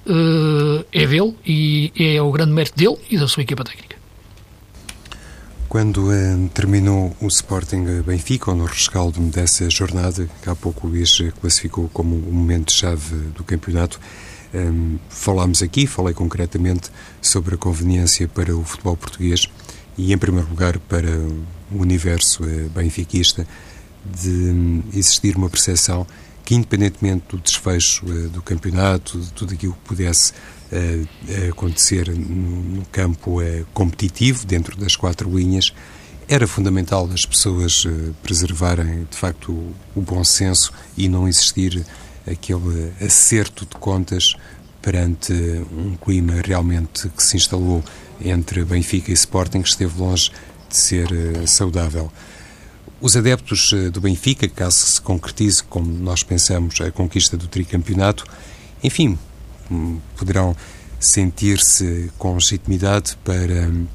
uh, 0.06 0.84
é 0.92 1.06
dele 1.06 1.34
e 1.44 1.92
é 1.98 2.22
o 2.22 2.30
grande 2.30 2.52
mérito 2.52 2.76
dele 2.76 2.96
e 3.10 3.18
da 3.18 3.26
sua 3.26 3.42
equipa 3.42 3.64
técnica. 3.64 3.96
Quando 5.68 6.08
uh, 6.08 6.48
terminou 6.54 7.14
o 7.20 7.26
Sporting 7.26 8.02
Benfica, 8.02 8.50
ou 8.50 8.56
no 8.56 8.64
rescaldo 8.64 9.20
dessa 9.20 9.68
jornada, 9.68 10.28
que 10.42 10.48
há 10.48 10.54
pouco 10.54 10.86
o 10.86 10.90
Luís 10.90 11.18
classificou 11.40 11.90
como 11.92 12.14
o 12.14 12.32
momento-chave 12.32 13.16
do 13.36 13.42
campeonato, 13.42 14.00
um, 14.54 14.98
falámos 15.10 15.62
aqui, 15.62 15.86
falei 15.86 16.14
concretamente 16.14 16.90
sobre 17.20 17.56
a 17.56 17.58
conveniência 17.58 18.26
para 18.28 18.56
o 18.56 18.64
futebol 18.64 18.96
português 18.96 19.46
e, 19.98 20.12
em 20.12 20.16
primeiro 20.16 20.48
lugar, 20.48 20.78
para 20.78 21.10
o 21.10 21.44
universo 21.72 22.44
uh, 22.44 22.70
benfiquista, 22.70 23.46
de 24.04 24.28
um, 24.28 24.82
existir 24.94 25.36
uma 25.36 25.50
percepção 25.50 26.06
que, 26.44 26.54
independentemente 26.54 27.24
do 27.28 27.38
desfecho 27.38 28.06
uh, 28.06 28.28
do 28.28 28.40
campeonato, 28.40 29.18
de 29.18 29.32
tudo 29.32 29.52
aquilo 29.52 29.72
que 29.72 29.80
pudesse 29.80 30.32
uh, 30.32 31.48
acontecer 31.50 32.08
no, 32.08 32.86
campo 32.92 33.40
competitivo, 33.74 34.46
dentro 34.46 34.76
das 34.76 34.94
quatro 34.94 35.36
linhas, 35.36 35.74
era 36.28 36.46
fundamental 36.46 37.08
as 37.12 37.24
pessoas 37.24 37.86
preservarem, 38.22 39.06
de 39.10 39.16
facto, 39.16 39.50
o, 39.96 40.00
bom 40.00 40.22
senso 40.22 40.72
e 40.96 41.08
não 41.08 41.26
existir 41.26 41.84
aquele 42.30 42.92
acerto 43.00 43.64
de 43.64 43.74
contas 43.76 44.36
perante 44.82 45.32
um 45.72 45.96
clima 45.96 46.34
realmente 46.44 47.08
que 47.08 47.22
se 47.22 47.38
instalou 47.38 47.82
entre 48.20 48.64
Benfica 48.64 49.10
e 49.10 49.14
Sporting, 49.14 49.60
esteve 49.60 49.98
longe 49.98 50.30
de 50.68 50.76
ser 50.76 51.08
saudável. 51.46 52.10
Os 53.00 53.16
adeptos 53.16 53.72
eh, 53.72 53.90
do 53.90 54.00
Benfica, 54.00 54.48
caso 54.48 54.78
se 54.78 55.00
concretize, 55.00 55.62
como 55.62 55.88
nós 55.88 56.24
pensamos, 56.24 56.80
a 56.80 56.90
conquista 56.90 57.36
do 57.36 57.46
tricampeonato, 57.46 58.24
enfim, 58.82 59.16
hum, 59.70 59.98
poderão 60.16 60.56
sentir-se 60.98 62.10
com 62.18 62.34
legitimidade 62.34 63.16
para 63.22 63.68
hum, 63.68 63.86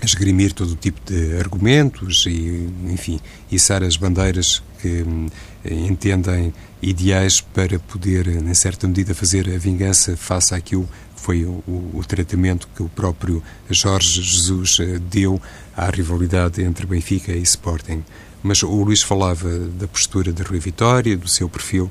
esgrimir 0.00 0.52
todo 0.52 0.72
o 0.72 0.76
tipo 0.76 1.00
de 1.04 1.38
argumentos 1.38 2.24
e, 2.28 2.68
enfim, 2.84 3.18
içar 3.50 3.82
as 3.82 3.96
bandeiras 3.96 4.62
que 4.80 5.02
hum, 5.02 5.26
entendem 5.68 6.54
ideais 6.80 7.40
para 7.40 7.80
poder, 7.80 8.28
em 8.28 8.54
certa 8.54 8.86
medida, 8.86 9.12
fazer 9.12 9.52
a 9.52 9.58
vingança 9.58 10.16
face 10.16 10.54
àquilo 10.54 10.88
foi 11.16 11.44
o, 11.44 11.62
o, 11.66 12.02
tratamento 12.06 12.68
que 12.74 12.82
o 12.82 12.88
próprio 12.88 13.42
Jorge 13.68 14.22
Jesus 14.22 14.78
eh, 14.78 14.98
deu 14.98 15.40
à 15.76 15.90
rivalidade 15.90 16.62
entre 16.62 16.86
Benfica 16.86 17.32
e 17.32 17.42
Sporting. 17.42 18.04
Mas 18.42 18.62
o 18.62 18.68
Luís 18.68 19.02
falava 19.02 19.48
da 19.58 19.88
postura 19.88 20.32
de 20.32 20.42
Rui 20.42 20.60
Vitória, 20.60 21.16
do 21.16 21.26
seu 21.26 21.48
perfil. 21.48 21.90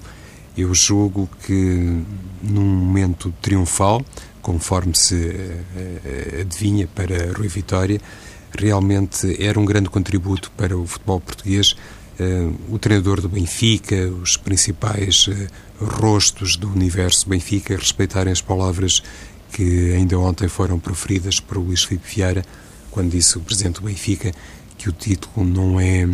Eu 0.57 0.73
julgo 0.73 1.29
que 1.45 2.01
num 2.41 2.63
momento 2.63 3.33
triunfal, 3.41 4.05
conforme 4.41 4.95
se 4.95 5.15
eh, 5.15 5.63
eh, 5.75 6.41
adivinha 6.41 6.87
para 6.87 7.33
Rui 7.33 7.49
Vitória, 7.49 7.99
realmente 8.57 9.35
era 9.43 9.59
um 9.59 9.65
grande 9.65 9.89
contributo 9.89 10.49
para 10.55 10.77
o 10.77 10.87
futebol 10.87 11.19
português. 11.19 11.75
Eh, 12.19 12.49
o 12.69 12.79
treinador 12.79 13.21
do 13.21 13.29
Benfica, 13.29 13.95
os 14.21 14.37
principais 14.37 15.29
rostos 15.79 16.55
do 16.55 16.69
universo 16.69 17.27
Benfica 17.27 17.75
respeitarem 17.75 18.31
as 18.31 18.41
palavras 18.41 19.03
que 19.51 19.93
ainda 19.93 20.19
ontem 20.19 20.47
foram 20.47 20.79
proferidas 20.79 21.39
por 21.39 21.57
Luís 21.57 21.83
Filipe 21.83 22.15
Vieira, 22.15 22.45
quando 22.91 23.11
disse 23.11 23.37
o 23.37 23.41
presidente 23.41 23.75
do 23.75 23.85
Benfica 23.85 24.31
que 24.77 24.89
o 24.89 24.91
título 24.91 25.45
não 25.45 25.79
é 25.79 26.07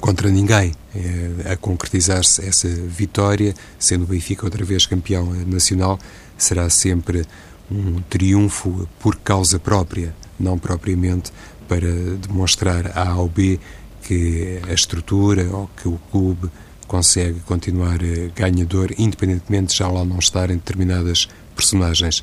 contra 0.00 0.30
ninguém. 0.30 0.72
É, 0.94 1.52
a 1.52 1.56
concretizar-se 1.56 2.46
essa 2.46 2.68
vitória, 2.68 3.54
sendo 3.78 4.04
o 4.04 4.06
Benfica 4.06 4.44
outra 4.44 4.64
vez 4.64 4.86
campeão 4.86 5.26
nacional, 5.46 5.98
será 6.38 6.68
sempre 6.70 7.24
um 7.70 8.00
triunfo 8.02 8.88
por 8.98 9.16
causa 9.16 9.58
própria, 9.58 10.14
não 10.38 10.58
propriamente 10.58 11.32
para 11.68 11.90
demonstrar 12.26 12.96
a 12.96 13.10
A 13.10 13.16
ou 13.16 13.28
B 13.28 13.58
que 14.06 14.60
a 14.68 14.72
estrutura 14.72 15.44
ou 15.50 15.68
que 15.76 15.88
o 15.88 15.98
clube 16.10 16.50
consegue 16.86 17.40
continuar 17.40 18.02
eh, 18.02 18.30
ganhador, 18.34 18.92
independentemente 18.98 19.72
de 19.72 19.78
já 19.78 19.88
lá 19.88 20.04
não 20.04 20.18
estarem 20.18 20.56
determinadas 20.56 21.28
personagens. 21.56 22.22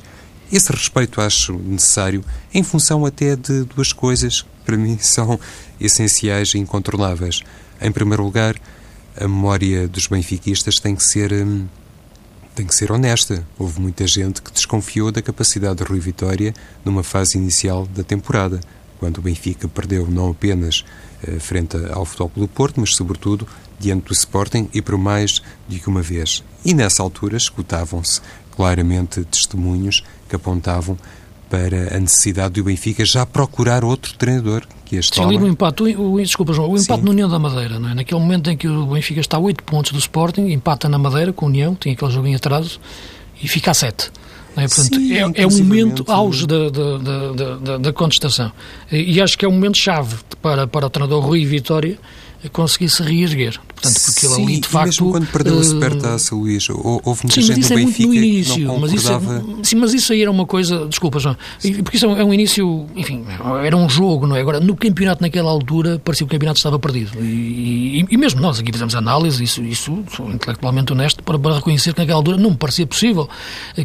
Esse 0.50 0.70
respeito 0.70 1.20
acho 1.20 1.54
necessário 1.54 2.24
em 2.54 2.62
função 2.62 3.04
até 3.04 3.34
de 3.34 3.64
duas 3.64 3.92
coisas 3.92 4.42
que 4.42 4.48
para 4.64 4.76
mim 4.76 4.98
são 5.02 5.38
essenciais 5.80 6.54
e 6.54 6.58
incontornáveis. 6.58 7.42
Em 7.80 7.90
primeiro 7.90 8.22
lugar, 8.22 8.54
a 9.16 9.26
memória 9.26 9.88
dos 9.88 10.06
benfiquistas 10.06 10.78
tem 10.78 10.94
que 10.94 11.04
ser 11.04 11.32
hum, 11.32 11.66
tem 12.54 12.66
que 12.66 12.74
ser 12.74 12.92
honesta. 12.92 13.46
Houve 13.58 13.80
muita 13.80 14.06
gente 14.06 14.42
que 14.42 14.52
desconfiou 14.52 15.10
da 15.10 15.22
capacidade 15.22 15.76
de 15.76 15.84
Rui 15.84 16.00
Vitória 16.00 16.54
numa 16.84 17.02
fase 17.02 17.38
inicial 17.38 17.86
da 17.86 18.04
temporada, 18.04 18.60
quando 19.02 19.18
o 19.18 19.22
Benfica 19.22 19.66
perdeu 19.66 20.06
não 20.08 20.30
apenas 20.30 20.84
eh, 21.24 21.40
frente 21.40 21.76
ao 21.90 22.04
Futebol 22.04 22.30
do 22.36 22.46
Porto, 22.46 22.80
mas 22.80 22.94
sobretudo 22.94 23.48
diante 23.76 24.06
do 24.06 24.12
Sporting 24.12 24.68
e 24.72 24.80
por 24.80 24.96
mais 24.96 25.42
de 25.66 25.80
que 25.80 25.88
uma 25.88 26.00
vez. 26.00 26.44
E 26.64 26.72
nessa 26.72 27.02
altura 27.02 27.36
escutavam-se 27.36 28.20
claramente 28.52 29.24
testemunhos 29.24 30.04
que 30.28 30.36
apontavam 30.36 30.96
para 31.50 31.96
a 31.96 31.98
necessidade 31.98 32.54
do 32.54 32.62
Benfica 32.62 33.04
já 33.04 33.26
procurar 33.26 33.84
outro 33.84 34.14
treinador 34.14 34.62
que 34.84 34.94
este 34.94 35.16
Sim, 35.16 35.24
ali 35.24 35.36
no 35.36 35.48
empate, 35.48 35.82
o, 35.82 36.12
o, 36.12 36.22
desculpa 36.22 36.52
João, 36.52 36.70
o 36.70 36.78
empate 36.78 37.00
Sim. 37.00 37.04
no 37.04 37.10
União 37.10 37.28
da 37.28 37.40
Madeira, 37.40 37.80
não 37.80 37.88
é? 37.88 37.94
naquele 37.94 38.20
momento 38.20 38.48
em 38.50 38.56
que 38.56 38.68
o 38.68 38.86
Benfica 38.86 39.20
está 39.20 39.36
a 39.36 39.40
8 39.40 39.64
pontos 39.64 39.90
do 39.90 39.98
Sporting, 39.98 40.42
empata 40.42 40.88
na 40.88 40.96
Madeira 40.96 41.32
com 41.32 41.46
o 41.46 41.48
União, 41.48 41.74
tem 41.74 41.92
aquele 41.92 42.28
em 42.28 42.36
atraso, 42.36 42.78
e 43.42 43.48
fica 43.48 43.72
a 43.72 43.74
7. 43.74 44.12
É? 44.56 44.68
Portanto, 44.68 44.96
Sim, 44.96 45.12
é, 45.14 45.42
é 45.42 45.46
o 45.46 45.50
momento 45.50 46.04
auge 46.08 46.46
da, 46.46 46.68
da, 46.68 46.98
da, 47.56 47.78
da, 47.78 47.92
contestação. 47.92 48.52
E, 48.90 49.14
e 49.14 49.20
acho 49.20 49.38
que 49.38 49.44
é 49.44 49.48
um 49.48 49.52
momento 49.52 49.78
chave 49.78 50.16
para, 50.42 50.66
para 50.66 50.86
o 50.86 50.90
treinador 50.90 51.24
Rui 51.24 51.44
Vitória 51.44 51.98
conseguir 52.52 52.88
se 52.88 53.02
reerguer. 53.02 53.58
Portanto, 53.82 54.00
porque 54.04 54.26
Sim, 54.28 54.42
ali, 54.44 54.60
de 54.60 54.68
facto. 54.68 54.86
Mesmo 54.86 55.10
quando 55.10 55.26
perdeu 55.26 55.56
uh, 55.56 55.60
a 55.60 55.64
supertaça, 55.64 56.34
Luís, 56.34 56.68
houve 56.70 57.22
muita 57.24 57.34
sim, 57.34 57.42
gente 57.42 57.68
do 57.68 57.72
é 57.72 57.76
Benfica 57.76 58.08
no 58.08 58.14
início, 58.14 58.54
que 58.54 58.60
não 58.60 58.78
mas 58.78 58.92
isso, 58.92 59.12
é- 59.12 59.64
Sim, 59.64 59.76
mas 59.76 59.94
isso 59.94 60.12
aí 60.12 60.22
era 60.22 60.30
uma 60.30 60.46
coisa. 60.46 60.86
Desculpa, 60.86 61.18
João. 61.18 61.36
Porque 61.82 61.96
isso 61.96 62.06
é 62.06 62.24
um 62.24 62.32
início. 62.32 62.86
Enfim, 62.94 63.24
era 63.64 63.76
um 63.76 63.88
jogo, 63.88 64.26
não 64.26 64.36
é? 64.36 64.40
Agora, 64.40 64.60
no 64.60 64.76
campeonato, 64.76 65.20
naquela 65.20 65.50
altura, 65.50 66.00
parecia 66.04 66.26
que 66.26 66.30
o 66.30 66.36
campeonato 66.36 66.58
estava 66.58 66.78
perdido. 66.78 67.18
E, 67.20 68.00
e, 68.00 68.06
e 68.08 68.16
mesmo 68.16 68.40
nós 68.40 68.60
aqui 68.60 68.70
fizemos 68.70 68.94
análise, 68.94 69.42
isso, 69.42 69.62
isso 69.64 70.04
sou 70.14 70.30
intelectualmente 70.30 70.92
honesto, 70.92 71.22
para, 71.22 71.38
para, 71.38 71.56
reconhecer 71.56 71.92
que 71.92 72.00
naquela 72.00 72.18
altura 72.18 72.36
não 72.36 72.50
me 72.50 72.56
parecia 72.56 72.86
possível 72.86 73.28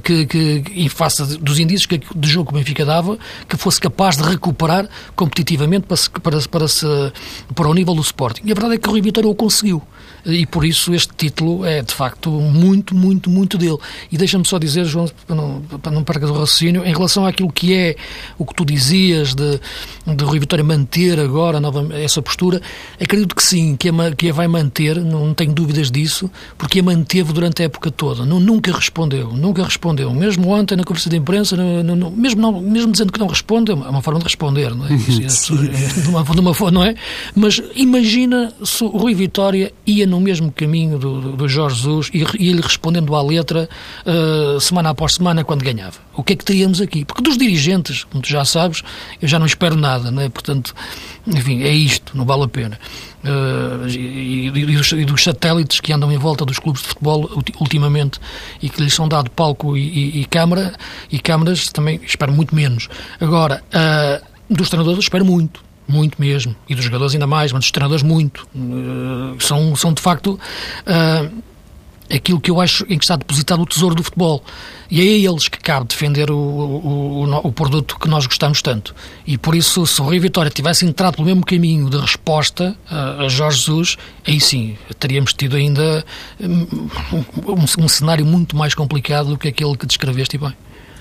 que, 0.04 0.25
que 0.25 0.63
em 0.75 0.89
face 0.89 1.38
dos 1.38 1.60
indícios 1.60 1.86
que, 1.88 2.00
de 2.16 2.27
jogo 2.30 2.50
que 2.51 2.56
o 2.56 2.60
Benfica 2.60 2.86
dava, 2.86 3.18
que 3.48 3.58
fosse 3.58 3.80
capaz 3.80 4.18
de 4.18 4.24
recuperar 4.24 4.88
competitivamente 5.16 5.88
para, 5.88 5.98
para, 6.22 6.42
para, 6.42 6.66
para, 6.68 7.13
para 7.56 7.68
o 7.68 7.74
nível 7.74 7.96
do 7.96 8.01
Sporting. 8.01 8.42
E 8.46 8.51
a 8.51 8.54
verdade 8.54 8.75
é 8.75 8.77
que 8.77 8.88
o 8.88 8.92
Rui 8.92 9.01
Vitória 9.01 9.30
o 9.30 9.36
conseguiu 9.36 9.82
e 10.27 10.46
por 10.46 10.65
isso 10.65 10.93
este 10.93 11.13
título 11.15 11.65
é 11.65 11.81
de 11.81 11.93
facto 11.93 12.29
muito, 12.29 12.93
muito, 12.96 13.29
muito 13.29 13.57
dele. 13.57 13.77
E 14.12 14.17
deixa-me 14.17 14.46
só 14.46 14.57
dizer, 14.57 14.86
João, 14.86 15.10
para 15.25 15.36
não, 15.36 15.62
para 15.62 15.91
não 15.91 16.03
percas 16.03 16.29
o 16.29 16.34
raciocínio, 16.34 16.86
em 16.86 16.93
relação 16.93 17.25
àquilo 17.25 17.51
que 17.51 17.74
é 17.74 17.96
o 18.38 18.46
que 18.46 18.53
tu 18.53 18.65
dizias 18.65 19.34
de, 19.34 19.60
de 20.05 20.24
Rui 20.24 20.39
Vitória 20.39 20.63
manter 20.63 21.19
agora 21.19 21.60
nova, 21.60 21.88
essa 21.96 22.22
postura, 22.22 22.62
acredito 23.01 23.36
que 23.36 23.43
sim, 23.43 23.75
que 23.75 23.89
a, 23.89 24.15
que 24.15 24.29
a 24.29 24.34
vai 24.34 24.48
manter, 24.48 24.98
não 25.03 25.34
tenho 25.34 25.53
dúvidas 25.53 25.89
disso, 25.89 26.29
porque 26.57 26.79
a 26.79 26.84
manteve 26.84 27.34
durante 27.34 27.62
a 27.62 27.65
época 27.65 27.89
toda. 27.89 28.25
Não, 28.25 28.39
nunca 28.39 28.72
respondeu, 28.72 29.31
nunca 29.34 29.63
respondeu. 29.63 30.13
Mesmo 30.13 30.50
ontem 30.50 30.75
na 30.75 30.84
conversa 30.84 31.10
de 31.10 31.17
imprensa, 31.17 31.55
no, 31.55 31.96
no, 31.96 32.12
mesmo, 32.12 32.41
não, 32.41 32.62
mesmo 32.62 32.91
dizendo 32.91 33.12
que 33.12 33.19
não 33.19 33.27
responde, 33.27 33.72
é 33.72 33.75
uma 33.75 34.01
forma 34.01 34.19
de 34.19 34.25
responder, 34.25 34.75
não 34.75 34.86
é? 34.86 34.93
Isso, 35.07 35.53
é, 35.53 35.67
de 36.01 36.10
uma, 36.10 36.24
de 36.24 36.39
uma, 36.39 36.72
não 36.72 36.84
é? 36.84 36.96
Mas 37.36 37.62
imagina 37.75 38.53
se 38.63 38.83
o 38.83 38.87
Rui 38.87 39.13
Vitória 39.13 39.72
ia 39.85 40.05
no 40.18 40.22
mesmo 40.22 40.51
caminho 40.51 40.98
do, 40.98 41.34
do 41.34 41.48
Jorge 41.48 41.77
Jesus 41.77 42.10
e, 42.12 42.25
e 42.40 42.50
ele 42.50 42.62
respondendo 42.62 43.16
à 43.16 43.22
letra 43.22 43.70
uh, 44.06 44.60
semana 44.60 44.90
após 44.90 45.14
semana 45.14 45.44
quando 45.44 45.64
ganhava. 45.64 45.98
O 46.16 46.24
que 46.24 46.34
é 46.34 46.36
que 46.36 46.44
teríamos 46.44 46.82
aqui? 46.82 47.06
Porque 47.06 47.22
dos 47.22 47.38
dirigentes, 47.38 48.03
como 48.03 48.24
tu 48.24 48.30
já 48.30 48.44
sabes, 48.44 48.84
eu 49.22 49.27
já 49.27 49.38
não 49.38 49.46
espero 49.46 49.75
nada, 49.75 50.10
não 50.10 50.22
é? 50.22 50.30
Portanto, 50.30 50.74
enfim, 51.27 51.62
é 51.62 51.72
isto, 51.72 52.18
não 52.18 52.25
vale 52.25 52.44
a 52.44 52.48
pena. 52.48 52.80
Uh, 53.24 53.88
e, 53.88 54.48
e, 54.48 54.75
dos, 54.75 54.92
e, 54.92 55.06
dos, 55.06 55.24
satélites 55.24 55.80
que 55.80 55.94
andam 55.94 56.12
em 56.12 56.18
volta 56.18 56.46
dos 56.46 56.60
clubes 56.60 56.82
de 56.82 56.88
futebol 56.90 57.30
ultimamente 57.60 58.20
e 58.62 58.70
que 58.70 58.82
lhes 58.82 58.94
são 58.94 59.08
dado 59.08 59.30
palco 59.32 59.75
e, 59.75 60.22
e 60.22 60.25
câmara 60.25 60.74
e 61.12 61.20
câmaras 61.20 61.68
também 61.68 62.00
espero 62.03 62.32
muito 62.32 62.56
menos. 62.56 62.90
Agora, 63.20 63.62
uh, 63.68 64.25
dos 64.50 64.70
treinadores 64.70 65.03
espero 65.03 65.25
muito 65.25 65.67
muito 65.87 66.19
mesmo. 66.19 66.55
E 66.67 66.75
dos 66.75 66.83
jogadores 66.83 67.13
ainda 67.13 67.27
mais, 67.27 67.51
mas 67.51 67.61
dos 67.61 67.71
treinadores 67.71 68.03
muito. 68.03 68.47
Uh, 68.55 69.37
são, 69.39 69.75
são 69.75 69.93
de 69.93 70.01
facto 70.01 70.39
uh, 70.85 71.43
aquilo 72.13 72.39
que 72.39 72.50
eu 72.50 72.59
acho 72.59 72.85
em 72.89 72.97
que 72.97 73.03
está 73.03 73.15
depositado 73.15 73.61
o 73.61 73.65
tesouro 73.65 73.95
do 73.95 74.03
futebol. 74.03 74.43
E 74.89 75.01
é 75.01 75.03
a 75.03 75.31
eles 75.31 75.47
que 75.47 75.59
cabe 75.59 75.87
defender 75.87 76.31
o, 76.31 76.37
o, 76.37 77.25
o, 77.25 77.47
o 77.47 77.51
produto 77.51 78.00
que 78.00 78.07
nós 78.07 78.25
gostamos 78.25 78.61
tanto. 78.61 78.95
E 79.25 79.37
por 79.37 79.55
isso, 79.55 79.85
se 79.85 80.01
o 80.01 80.09
Rio 80.09 80.21
Vitória 80.21 80.50
tivesse 80.50 80.85
entrado 80.85 81.15
pelo 81.15 81.25
mesmo 81.25 81.45
caminho 81.45 81.89
de 81.89 81.97
resposta 81.97 82.75
a, 82.89 83.25
a 83.25 83.29
Jorge 83.29 83.59
Jesus, 83.59 83.97
aí 84.25 84.39
sim, 84.39 84.77
teríamos 85.00 85.33
tido 85.33 85.57
ainda 85.57 86.05
um, 86.39 86.67
um, 87.13 87.83
um 87.83 87.87
cenário 87.87 88.25
muito 88.25 88.55
mais 88.55 88.73
complicado 88.73 89.29
do 89.29 89.37
que 89.37 89.47
aquele 89.47 89.75
que 89.75 89.85
descreveste 89.85 90.37
bem. 90.37 90.53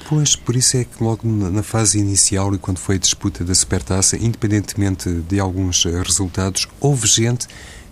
Pois, 0.08 0.36
por 0.36 0.54
isso 0.54 0.76
é 0.76 0.84
que 0.84 1.02
logo 1.02 1.26
na 1.28 1.62
fase 1.62 1.98
inicial 1.98 2.54
e 2.54 2.58
quando 2.58 2.78
foi 2.78 2.94
a 2.94 2.98
disputa 2.98 3.44
da 3.44 3.54
Supertaça, 3.54 4.16
independentemente 4.16 5.10
de 5.10 5.40
alguns 5.40 5.84
eh, 5.84 6.00
resultados, 6.02 6.68
houve 6.80 7.08
gente 7.08 7.48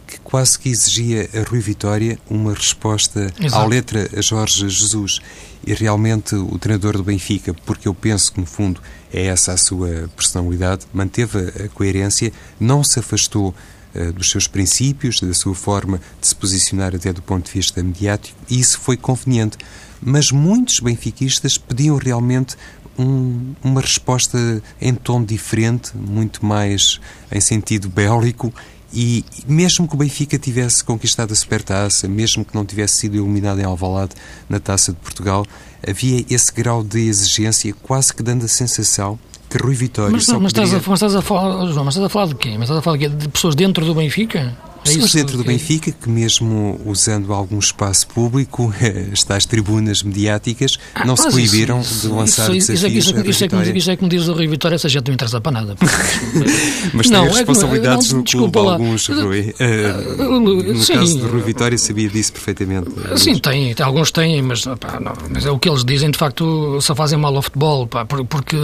que 0.06 0.20
quase 0.20 0.58
que 0.58 0.68
exigia 0.68 1.28
a 1.34 1.48
Rui 1.48 1.60
Vitória 1.60 2.18
uma 2.30 2.54
resposta 2.54 3.32
Exato. 3.40 3.62
à 3.62 3.66
letra 3.66 4.08
a 4.16 4.20
Jorge 4.20 4.68
Jesus. 4.68 5.20
E 5.66 5.72
realmente 5.72 6.34
o 6.34 6.58
treinador 6.58 6.98
do 6.98 7.02
Benfica, 7.02 7.54
porque 7.64 7.88
eu 7.88 7.94
penso 7.94 8.32
que 8.32 8.38
no 8.38 8.46
fundo 8.46 8.80
é 9.12 9.26
essa 9.26 9.52
a 9.52 9.56
sua 9.56 10.08
personalidade, 10.14 10.86
manteve 10.92 11.38
a 11.64 11.68
coerência, 11.68 12.32
não 12.60 12.84
se 12.84 12.98
afastou 12.98 13.54
uh, 13.94 14.12
dos 14.12 14.30
seus 14.30 14.46
princípios, 14.46 15.20
da 15.20 15.32
sua 15.32 15.54
forma 15.54 16.00
de 16.20 16.28
se 16.28 16.36
posicionar 16.36 16.94
até 16.94 17.12
do 17.14 17.22
ponto 17.22 17.46
de 17.46 17.52
vista 17.52 17.82
mediático, 17.82 18.38
e 18.50 18.60
isso 18.60 18.78
foi 18.78 18.98
conveniente 18.98 19.56
mas 20.04 20.30
muitos 20.30 20.80
benfiquistas 20.80 21.56
pediam 21.56 21.96
realmente 21.96 22.56
um, 22.98 23.54
uma 23.62 23.80
resposta 23.80 24.62
em 24.80 24.94
tom 24.94 25.24
diferente, 25.24 25.96
muito 25.96 26.44
mais 26.44 27.00
em 27.32 27.40
sentido 27.40 27.88
bélico. 27.88 28.52
E 28.96 29.24
mesmo 29.48 29.88
que 29.88 29.94
o 29.94 29.98
Benfica 29.98 30.38
tivesse 30.38 30.84
conquistado 30.84 31.32
a 31.32 31.34
Supertaça, 31.34 32.06
mesmo 32.06 32.44
que 32.44 32.54
não 32.54 32.64
tivesse 32.64 32.98
sido 32.98 33.16
eliminado 33.16 33.58
em 33.58 33.64
Alvalade 33.64 34.14
na 34.48 34.60
Taça 34.60 34.92
de 34.92 34.98
Portugal, 34.98 35.44
havia 35.86 36.24
esse 36.30 36.52
grau 36.52 36.84
de 36.84 37.00
exigência, 37.00 37.74
quase 37.82 38.14
que 38.14 38.22
dando 38.22 38.44
a 38.44 38.48
sensação 38.48 39.18
que 39.50 39.58
Rui 39.58 39.74
Vitória 39.74 40.12
mas, 40.12 40.24
só 40.24 40.38
mas, 40.38 40.52
poderia... 40.52 40.76
estás 40.76 40.86
a, 40.86 40.90
mas 40.90 40.98
estás 40.98 41.14
a 41.16 41.22
falar, 41.22 41.66
João, 41.66 41.84
mas 41.84 41.94
estás 41.94 42.06
a 42.06 42.08
falar 42.08 42.26
de 42.26 42.34
quem? 42.36 42.52
Mas 42.52 42.62
estás 42.62 42.78
a 42.78 42.82
falar 42.82 42.96
de, 42.96 43.08
quê? 43.08 43.14
de 43.14 43.28
pessoas 43.28 43.56
dentro 43.56 43.84
do 43.84 43.94
Benfica? 43.96 44.56
Pessoas 44.84 45.14
é 45.14 45.18
dentro 45.18 45.38
do 45.38 45.44
Benfica 45.44 45.90
que, 45.90 46.08
mesmo 46.08 46.80
usando 46.84 47.32
algum 47.32 47.58
espaço 47.58 48.06
público, 48.08 48.72
estas 49.12 49.46
tribunas 49.46 50.02
mediáticas, 50.02 50.78
ah, 50.94 51.04
não 51.04 51.16
se 51.16 51.30
coibiram 51.30 51.80
de 51.80 52.06
lançar 52.08 52.54
isso, 52.54 52.72
desafios 52.72 53.06
isso, 53.06 53.16
é, 53.16 53.20
isso, 53.20 53.44
é, 53.44 53.46
isso, 53.46 53.54
é, 53.54 53.78
isso 53.78 53.90
é 53.90 53.96
que 53.96 54.02
me 54.02 54.10
diz 54.10 54.28
o 54.28 54.34
Rui 54.34 54.46
Vitória, 54.46 54.74
essa 54.74 54.88
gente 54.88 55.06
não 55.06 55.14
interessa 55.14 55.40
para 55.40 55.52
nada. 55.52 55.76
Mas 56.92 57.08
não, 57.08 57.26
tem 57.26 57.34
responsabilidades 57.34 58.10
é, 58.10 58.12
não, 58.12 58.18
no 58.18 58.24
clube, 58.24 58.58
lá. 58.58 58.72
alguns, 58.72 59.08
Rui. 59.08 59.54
Uh, 59.58 60.40
no 60.40 60.84
sim, 60.84 60.92
caso 60.94 61.18
do 61.18 61.28
Rui 61.28 61.42
Vitória, 61.42 61.78
sabia 61.78 62.08
disso 62.08 62.32
perfeitamente. 62.32 62.90
Sim, 63.16 63.38
tem, 63.38 63.74
alguns 63.80 64.10
têm, 64.10 64.42
mas, 64.42 64.64
pá, 64.64 65.00
não, 65.00 65.14
mas 65.30 65.46
é 65.46 65.50
o 65.50 65.58
que 65.58 65.68
eles 65.68 65.84
dizem, 65.84 66.10
de 66.10 66.18
facto, 66.18 66.78
só 66.80 66.94
fazem 66.94 67.18
mal 67.18 67.34
ao 67.34 67.42
futebol, 67.42 67.86
pá, 67.86 68.04
porque 68.04 68.56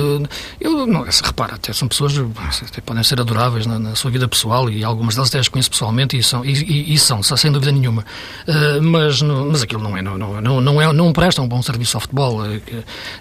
eu, 0.60 0.86
não, 0.86 1.04
repara, 1.22 1.54
até 1.54 1.72
são 1.72 1.88
pessoas, 1.88 2.12
até 2.68 2.80
podem 2.80 3.02
ser 3.02 3.20
adoráveis 3.20 3.66
na, 3.66 3.78
na 3.78 3.94
sua 3.94 4.10
vida 4.10 4.28
pessoal 4.28 4.68
e 4.70 4.84
algumas 4.84 5.14
delas 5.14 5.30
até 5.30 5.38
as 5.38 5.48
conheço 5.48 5.70
pessoalmente 5.70 6.09
e 6.16 6.22
são, 6.22 6.44
e, 6.44 6.94
e 6.94 6.98
são 6.98 7.22
sem 7.22 7.50
dúvida 7.50 7.72
nenhuma. 7.72 8.04
Uh, 8.46 8.82
mas, 8.82 9.22
mas 9.22 9.62
aquilo 9.62 9.82
não 9.82 9.96
é, 9.96 10.02
não, 10.02 10.18
não, 10.18 10.60
não, 10.60 10.80
é, 10.80 10.92
não 10.92 11.12
presta 11.12 11.42
um 11.42 11.48
bom 11.48 11.62
serviço 11.62 11.96
ao 11.96 12.00
futebol. 12.00 12.42
Uh, 12.42 12.60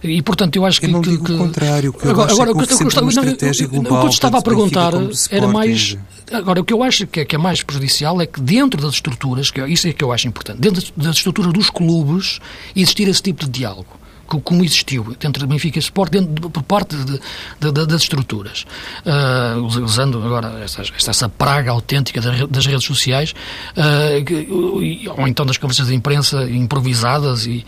e, 0.04 0.22
portanto, 0.22 0.56
eu 0.56 0.66
acho 0.66 0.80
que... 0.80 0.88
Eu 0.88 0.92
não 0.92 1.02
que, 1.02 1.10
digo 1.10 1.26
que, 1.26 1.32
o 1.32 1.38
contrário, 1.38 1.94
que 1.94 2.08
agora, 2.08 2.32
agora, 2.32 2.52
que 2.54 2.60
eu, 2.60 2.78
eu, 2.78 2.84
gostava, 2.84 3.12
não, 3.12 3.70
global, 3.70 3.98
o 3.98 4.00
que 4.00 4.06
eu 4.06 4.10
estava 4.10 4.38
a 4.38 4.42
perguntar 4.42 4.94
era 5.32 5.48
mais... 5.48 5.98
Agora, 6.32 6.62
o 6.62 6.64
que 6.64 6.74
eu 6.74 6.84
acho 6.84 7.08
que 7.08 7.22
é, 7.22 7.26
que 7.26 7.36
é 7.36 7.40
mais 7.40 7.64
prejudicial 7.64 8.22
é 8.22 8.26
que 8.26 8.40
dentro 8.40 8.80
das 8.82 8.94
estruturas, 8.94 9.50
que 9.50 9.60
é, 9.62 9.68
isso 9.68 9.88
é 9.88 9.94
que 9.94 10.04
eu 10.04 10.12
acho 10.12 10.28
importante, 10.28 10.60
dentro 10.60 10.86
das 10.96 11.16
estruturas 11.16 11.52
dos 11.52 11.70
clubes, 11.70 12.40
existir 12.76 13.08
esse 13.08 13.22
tipo 13.22 13.46
de 13.46 13.50
diálogo 13.50 13.99
como 14.30 14.64
existiu 14.64 15.16
dentro 15.20 15.42
do 15.42 15.48
Benfica 15.48 15.80
Sport, 15.80 16.12
dentro, 16.12 16.50
por 16.50 16.64
parte 16.64 16.96
de, 16.96 17.20
de, 17.60 17.72
de, 17.72 17.86
das 17.86 18.04
estruturas. 18.04 18.66
Uh, 19.06 19.60
usando 19.82 20.24
agora 20.24 20.62
esta, 20.64 20.84
esta, 21.10 21.30
praga 21.30 21.72
autêntica 21.72 22.22
das 22.22 22.66
redes 22.66 22.84
sociais, 22.84 23.34
uh, 23.76 25.14
ou 25.18 25.28
então 25.28 25.46
das 25.46 25.58
conversas 25.58 25.88
de 25.88 25.96
imprensa 25.96 26.44
improvisadas 26.50 27.46
e, 27.46 27.66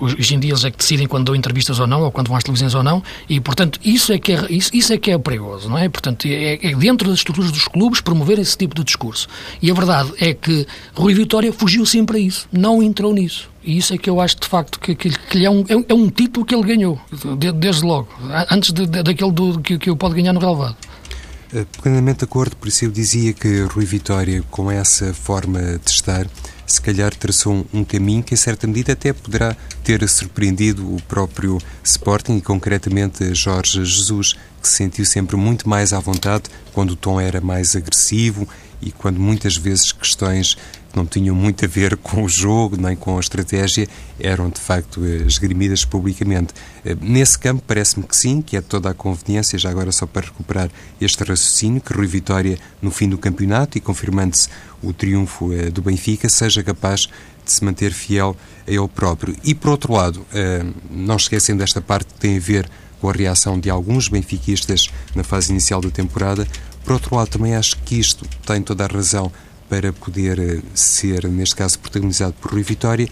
Hoje 0.00 0.34
em 0.34 0.38
dia 0.38 0.52
eles 0.52 0.64
é 0.64 0.70
que 0.70 0.78
decidem 0.78 1.06
quando 1.06 1.26
dão 1.26 1.34
entrevistas 1.34 1.78
ou 1.80 1.86
não, 1.86 2.02
ou 2.02 2.12
quando 2.12 2.28
vão 2.28 2.36
às 2.36 2.44
televisões 2.44 2.74
ou 2.74 2.82
não, 2.82 3.02
e 3.28 3.40
portanto 3.40 3.80
isso 3.84 4.12
é 4.12 4.18
que 4.18 4.32
é, 4.32 4.46
isso, 4.50 4.70
isso 4.72 4.92
é, 4.92 4.98
que 4.98 5.10
é 5.10 5.18
perigoso, 5.18 5.68
não 5.68 5.78
é? 5.78 5.88
Portanto, 5.88 6.26
é, 6.26 6.54
é 6.54 6.74
dentro 6.74 7.08
das 7.08 7.18
estruturas 7.18 7.50
dos 7.50 7.66
clubes 7.66 8.00
promover 8.00 8.38
esse 8.38 8.56
tipo 8.56 8.74
de 8.74 8.84
discurso. 8.84 9.28
E 9.60 9.70
a 9.70 9.74
verdade 9.74 10.12
é 10.18 10.34
que 10.34 10.66
Rui 10.94 11.14
Vitória 11.14 11.52
fugiu 11.52 11.84
sempre 11.86 12.18
a 12.18 12.20
isso, 12.20 12.48
não 12.52 12.82
entrou 12.82 13.12
nisso. 13.12 13.50
E 13.64 13.78
isso 13.78 13.94
é 13.94 13.98
que 13.98 14.10
eu 14.10 14.20
acho 14.20 14.40
de 14.40 14.48
facto 14.48 14.78
que, 14.80 14.94
que, 14.94 15.10
que 15.10 15.44
é, 15.44 15.50
um, 15.50 15.60
é, 15.68 15.84
é 15.88 15.94
um 15.94 16.10
título 16.10 16.44
que 16.44 16.54
ele 16.54 16.64
ganhou, 16.64 17.00
desde 17.58 17.84
logo, 17.84 18.08
antes 18.50 18.72
de, 18.72 18.86
de, 18.86 19.02
daquele 19.02 19.32
do, 19.32 19.60
que, 19.60 19.78
que 19.78 19.88
eu 19.88 19.96
pode 19.96 20.14
ganhar 20.14 20.32
no 20.32 20.40
relevado. 20.40 20.76
Eh, 21.54 21.66
plenamente 21.82 22.20
de 22.20 22.24
acordo, 22.24 22.56
por 22.56 22.68
isso 22.68 22.84
eu 22.86 22.90
dizia 22.90 23.32
que 23.32 23.62
Rui 23.64 23.84
Vitória, 23.84 24.42
com 24.50 24.70
essa 24.70 25.12
forma 25.12 25.78
de 25.84 25.90
estar, 25.90 26.26
se 26.72 26.80
calhar 26.80 27.14
traçou 27.14 27.66
um 27.70 27.84
caminho 27.84 28.22
que, 28.22 28.32
em 28.32 28.36
certa 28.36 28.66
medida, 28.66 28.94
até 28.94 29.12
poderá 29.12 29.54
ter 29.84 30.08
surpreendido 30.08 30.94
o 30.94 31.02
próprio 31.02 31.58
Sporting 31.84 32.38
e, 32.38 32.40
concretamente, 32.40 33.34
Jorge 33.34 33.84
Jesus, 33.84 34.34
que 34.62 34.66
se 34.66 34.76
sentiu 34.76 35.04
sempre 35.04 35.36
muito 35.36 35.68
mais 35.68 35.92
à 35.92 36.00
vontade 36.00 36.44
quando 36.72 36.92
o 36.92 36.96
tom 36.96 37.20
era 37.20 37.42
mais 37.42 37.76
agressivo 37.76 38.48
e 38.82 38.90
quando 38.90 39.18
muitas 39.20 39.56
vezes 39.56 39.92
questões 39.92 40.54
que 40.92 40.96
não 40.96 41.06
tinham 41.06 41.34
muito 41.34 41.64
a 41.64 41.68
ver 41.68 41.96
com 41.96 42.24
o 42.24 42.28
jogo 42.28 42.76
nem 42.76 42.94
com 42.94 43.16
a 43.16 43.20
estratégia 43.20 43.88
eram 44.20 44.50
de 44.50 44.60
facto 44.60 45.04
esgrimidas 45.26 45.84
publicamente. 45.84 46.52
Eh, 46.84 46.94
nesse 47.00 47.38
campo 47.38 47.62
parece-me 47.66 48.04
que 48.04 48.14
sim, 48.14 48.42
que 48.42 48.56
é 48.56 48.60
toda 48.60 48.90
a 48.90 48.94
conveniência, 48.94 49.58
já 49.58 49.70
agora 49.70 49.90
só 49.90 50.06
para 50.06 50.26
recuperar 50.26 50.70
este 51.00 51.24
raciocínio, 51.24 51.80
que 51.80 51.94
Rui 51.94 52.06
Vitória 52.06 52.58
no 52.82 52.90
fim 52.90 53.08
do 53.08 53.16
campeonato 53.16 53.78
e 53.78 53.80
confirmando-se 53.80 54.48
o 54.82 54.92
triunfo 54.92 55.52
eh, 55.52 55.70
do 55.70 55.80
Benfica 55.80 56.28
seja 56.28 56.62
capaz 56.62 57.08
de 57.44 57.50
se 57.50 57.64
manter 57.64 57.92
fiel 57.92 58.36
a 58.66 58.70
ele 58.70 58.88
próprio. 58.88 59.34
E 59.42 59.54
por 59.54 59.70
outro 59.70 59.94
lado, 59.94 60.26
eh, 60.34 60.64
não 60.90 61.16
esquecendo 61.16 61.62
esta 61.62 61.80
parte 61.80 62.12
que 62.12 62.20
tem 62.20 62.36
a 62.36 62.40
ver 62.40 62.68
com 63.00 63.08
a 63.10 63.12
reação 63.12 63.58
de 63.58 63.68
alguns 63.68 64.06
benfiquistas 64.06 64.88
na 65.12 65.24
fase 65.24 65.50
inicial 65.50 65.80
da 65.80 65.90
temporada, 65.90 66.46
por 66.84 66.94
outro 66.94 67.16
lado, 67.16 67.28
também 67.28 67.54
acho 67.54 67.76
que 67.78 67.96
isto 67.98 68.26
tem 68.46 68.62
toda 68.62 68.84
a 68.84 68.86
razão 68.86 69.30
para 69.68 69.92
poder 69.92 70.38
eh, 70.38 70.60
ser, 70.74 71.26
neste 71.28 71.56
caso, 71.56 71.78
protagonizado 71.78 72.34
por 72.40 72.52
Rui 72.52 72.62
Vitória, 72.62 73.08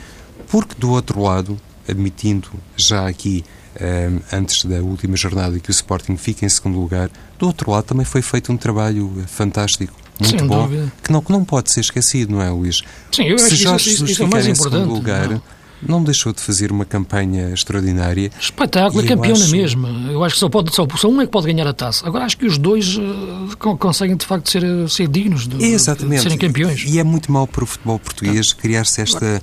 porque 0.49 0.75
do 0.79 0.91
outro 0.91 1.23
lado, 1.23 1.59
admitindo 1.89 2.49
já 2.77 3.09
aqui, 3.09 3.45
eh, 3.77 4.11
antes 4.33 4.65
da 4.65 4.77
última 4.77 5.17
jornada, 5.17 5.59
que 5.59 5.71
o 5.71 5.73
Sporting 5.73 6.17
fica 6.17 6.45
em 6.45 6.49
segundo 6.49 6.79
lugar, 6.79 7.11
do 7.39 7.47
outro 7.47 7.71
lado 7.71 7.85
também 7.85 8.05
foi 8.05 8.21
feito 8.21 8.53
um 8.53 8.57
trabalho 8.57 9.13
eh, 9.19 9.27
fantástico, 9.27 9.95
muito 10.19 10.39
Sem 10.39 10.47
bom, 10.47 10.69
que 11.03 11.11
não, 11.11 11.23
que 11.23 11.33
não 11.33 11.45
pode 11.45 11.73
ser 11.73 11.81
esquecido, 11.81 12.33
não 12.33 12.43
é, 12.43 12.51
Luís? 12.51 12.83
Sim, 13.11 13.25
eu 13.25 13.39
Se 13.39 13.47
acho 13.47 13.57
Jorge 13.57 13.85
que 13.85 13.91
isso, 13.91 14.05
isso, 14.05 14.13
isso 14.13 14.23
é 14.23 14.27
mais 14.27 14.47
importante. 14.47 14.87
Lugar, 14.87 15.31
não 15.31 15.43
não 15.83 16.03
deixou 16.03 16.33
de 16.33 16.41
fazer 16.41 16.71
uma 16.71 16.85
campanha 16.85 17.51
extraordinária. 17.53 18.31
Espetáculo, 18.41 19.03
é 19.05 19.09
campeão 19.09 19.33
acho... 19.33 19.47
na 19.47 19.51
mesma. 19.51 19.89
Eu 20.11 20.25
acho 20.25 20.35
que 20.35 20.41
só, 20.41 20.49
pode, 20.49 20.75
só, 20.75 20.87
só 20.97 21.09
um 21.09 21.21
é 21.21 21.27
que 21.27 21.33
pode 21.33 21.47
ganhar 21.47 21.67
a 21.67 21.73
taça. 21.73 22.07
Agora 22.07 22.25
acho 22.25 22.37
que 22.37 22.47
os 22.47 22.59
dois 22.59 22.97
uh, 22.97 23.57
conseguem 23.79 24.17
de 24.17 24.27
facto 24.27 24.51
ser, 24.51 24.63
ser 24.89 25.09
dignos 25.09 25.47
de, 25.47 25.63
Exatamente. 25.65 26.17
de 26.17 26.23
serem 26.23 26.39
campeões. 26.39 26.85
E 26.87 26.99
é 26.99 27.05
muito 27.05 27.31
mal 27.33 27.47
para 27.47 27.65
o 27.65 27.67
futebol 27.67 27.99
português 27.99 28.53
criar-se 28.53 29.01
esta 29.01 29.41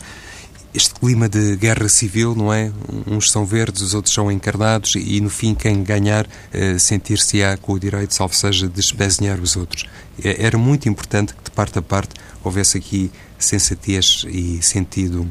este 0.74 0.94
clima 0.94 1.28
de 1.28 1.56
guerra 1.56 1.90
civil, 1.90 2.36
não 2.36 2.54
é? 2.54 2.72
Uns 3.08 3.32
são 3.32 3.46
verdes, 3.46 3.82
os 3.82 3.94
outros 3.96 4.14
são 4.14 4.32
encarnados 4.32 4.94
e, 4.96 5.20
no 5.20 5.30
fim, 5.30 5.56
quem 5.56 5.82
ganhar 5.82 6.28
uh, 6.28 6.80
sentir-se-á 6.80 7.58
com 7.58 7.74
o 7.74 7.80
direito, 7.80 8.14
salvo 8.14 8.36
seja, 8.36 8.68
de 8.68 8.80
espezinhar 8.80 9.40
os 9.40 9.56
outros. 9.56 9.86
É, 10.24 10.46
era 10.46 10.58
muito 10.58 10.88
importante 10.88 11.34
que, 11.34 11.44
de 11.46 11.52
parte 11.52 11.80
a 11.80 11.82
parte, 11.82 12.14
houvesse 12.44 12.78
aqui 12.78 13.10
sensatez 13.40 14.26
e 14.28 14.62
sentido 14.62 15.28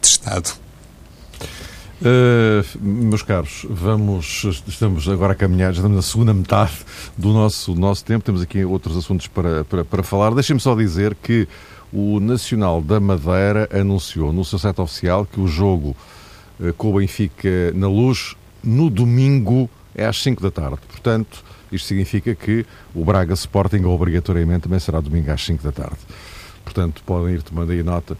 de 0.00 0.06
Estado. 0.06 0.52
Uh, 2.00 2.62
meus 2.80 3.22
caros, 3.22 3.66
vamos, 3.68 4.44
estamos 4.68 5.08
agora 5.08 5.32
a 5.32 5.36
caminhar, 5.36 5.72
já 5.72 5.78
estamos 5.78 5.96
na 5.96 6.02
segunda 6.02 6.32
metade 6.32 6.72
do 7.16 7.32
nosso, 7.32 7.74
do 7.74 7.80
nosso 7.80 8.04
tempo, 8.04 8.24
temos 8.24 8.40
aqui 8.40 8.64
outros 8.64 8.96
assuntos 8.96 9.26
para, 9.26 9.64
para, 9.64 9.84
para 9.84 10.02
falar. 10.04 10.32
Deixem-me 10.32 10.60
só 10.60 10.76
dizer 10.76 11.16
que 11.16 11.48
o 11.92 12.20
Nacional 12.20 12.80
da 12.80 13.00
Madeira 13.00 13.68
anunciou 13.72 14.32
no 14.32 14.44
seu 14.44 14.60
site 14.60 14.80
oficial 14.80 15.26
que 15.26 15.40
o 15.40 15.48
jogo 15.48 15.96
uh, 16.60 16.72
com 16.74 16.90
o 16.90 16.98
Benfica 16.98 17.72
na 17.74 17.88
luz 17.88 18.36
no 18.62 18.88
domingo 18.90 19.68
é 19.92 20.06
às 20.06 20.22
5 20.22 20.40
da 20.40 20.52
tarde. 20.52 20.78
Portanto, 20.88 21.42
isto 21.72 21.88
significa 21.88 22.32
que 22.32 22.64
o 22.94 23.04
Braga 23.04 23.34
Sporting 23.34 23.82
obrigatoriamente 23.84 24.62
também 24.62 24.78
será 24.78 25.00
domingo 25.00 25.32
às 25.32 25.44
5 25.44 25.64
da 25.64 25.72
tarde. 25.72 25.98
Portanto, 26.64 27.02
podem 27.04 27.34
ir 27.34 27.42
tomando 27.42 27.72
aí 27.72 27.82
nota 27.82 28.16